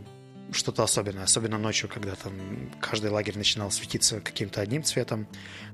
что-то 0.51 0.83
особенное, 0.83 1.23
особенно 1.23 1.57
ночью, 1.57 1.89
когда 1.89 2.15
там 2.15 2.33
каждый 2.79 3.09
лагерь 3.09 3.37
начинал 3.37 3.71
светиться 3.71 4.19
каким-то 4.19 4.61
одним 4.61 4.83
цветом, 4.83 5.27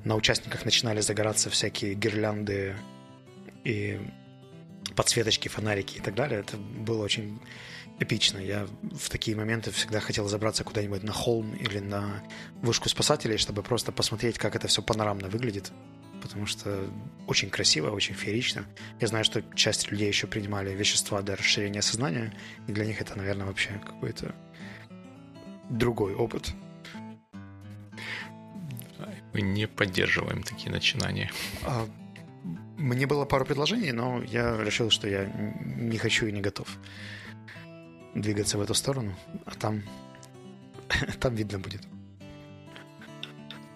на 0.03 0.15
участниках 0.15 0.65
начинали 0.65 1.01
загораться 1.01 1.49
всякие 1.49 1.93
гирлянды 1.93 2.75
и 3.63 3.99
подсветочки, 4.95 5.47
фонарики 5.47 5.97
и 5.97 6.01
так 6.01 6.15
далее. 6.15 6.39
Это 6.39 6.57
было 6.57 7.03
очень 7.03 7.39
эпично. 8.03 8.39
Я 8.39 8.67
в 8.81 9.09
такие 9.09 9.37
моменты 9.37 9.71
всегда 9.71 9.99
хотел 9.99 10.27
забраться 10.27 10.63
куда-нибудь 10.63 11.03
на 11.03 11.11
холм 11.11 11.53
или 11.53 11.79
на 11.79 12.23
вышку 12.61 12.89
спасателей, 12.89 13.37
чтобы 13.37 13.63
просто 13.63 13.91
посмотреть, 13.91 14.37
как 14.37 14.55
это 14.55 14.67
все 14.67 14.81
панорамно 14.81 15.29
выглядит. 15.29 15.71
Потому 16.21 16.45
что 16.45 16.87
очень 17.27 17.49
красиво, 17.49 17.89
очень 17.89 18.13
феерично. 18.13 18.65
Я 18.99 19.07
знаю, 19.07 19.25
что 19.25 19.41
часть 19.55 19.89
людей 19.91 20.07
еще 20.07 20.27
принимали 20.27 20.73
вещества 20.73 21.21
для 21.21 21.35
расширения 21.35 21.81
сознания, 21.81 22.33
и 22.67 22.71
для 22.71 22.85
них 22.85 23.01
это, 23.01 23.17
наверное, 23.17 23.47
вообще 23.47 23.81
какой-то 23.83 24.35
другой 25.69 26.13
опыт. 26.13 26.53
Мы 29.33 29.41
не 29.41 29.67
поддерживаем 29.67 30.43
такие 30.43 30.71
начинания. 30.71 31.31
А, 31.63 31.87
Мне 32.77 33.07
было 33.07 33.25
пару 33.25 33.45
предложений, 33.45 33.93
но 33.93 34.21
я 34.23 34.61
решил, 34.61 34.89
что 34.89 35.07
я 35.07 35.25
не 35.25 35.97
хочу 35.97 36.27
и 36.27 36.31
не 36.31 36.41
готов 36.41 36.77
двигаться 38.15 38.57
в 38.57 38.61
эту 38.61 38.73
сторону, 38.73 39.15
а 39.45 39.51
там, 39.51 39.83
там 41.19 41.35
видно 41.35 41.59
будет. 41.59 41.81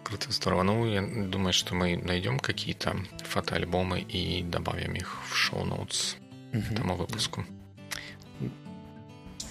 Круто, 0.04 0.32
здорово. 0.32 0.64
Ну, 0.64 0.86
я 0.86 1.02
думаю, 1.02 1.52
что 1.52 1.74
мы 1.74 1.98
найдем 1.98 2.40
какие-то 2.40 2.96
фотоальбомы 3.24 4.02
и 4.02 4.44
добавим 4.44 4.94
их 4.94 5.22
в 5.28 5.36
шоу-ноутс 5.36 6.18
угу. 6.54 6.62
этому 6.72 6.96
выпуску. 6.96 7.44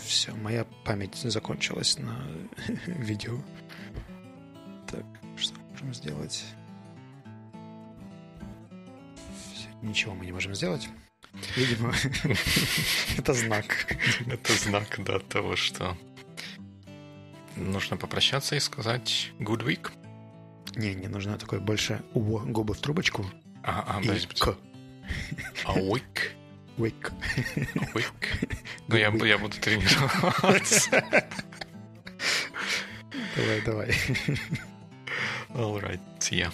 Все, 0.05 0.33
моя 0.33 0.65
память 0.85 1.17
закончилась 1.17 1.99
на 1.99 2.25
видео. 2.87 3.37
Так, 4.91 5.05
что 5.37 5.59
можем 5.71 5.93
сделать? 5.93 6.45
Все, 9.55 9.69
ничего 9.83 10.15
мы 10.15 10.25
не 10.25 10.33
можем 10.33 10.55
сделать. 10.55 10.89
Видимо, 11.57 11.93
это 13.19 13.35
знак. 13.35 13.87
Это 14.27 14.53
знак, 14.55 14.97
да, 14.99 15.19
того, 15.19 15.57
что 15.57 15.97
нужно 17.57 17.97
попрощаться 17.97 18.57
и 18.57 18.61
сказать 18.61 19.33
good 19.39 19.65
week. 19.65 19.91
Не, 20.77 20.95
не 20.95 21.09
нужно 21.09 21.39
такое 21.39 21.61
больше 21.61 22.03
у 22.15 22.39
губы 22.39 22.75
в 22.75 22.81
трубочку. 22.81 23.25
А, 23.63 23.99
а, 23.99 24.03
и 24.03 24.27
к. 24.27 24.57
А 25.65 25.79
week. 25.79 26.33
Week. 26.77 27.13
Week. 27.95 28.59
Ну, 28.89 28.97
я, 28.97 29.11
я 29.11 29.39
буду 29.39 29.57
тренироваться. 29.59 30.91
Давай, 33.37 33.61
давай. 33.63 33.89
All 35.55 35.81
right, 35.81 36.01
see 36.21 36.39
ya. 36.39 36.53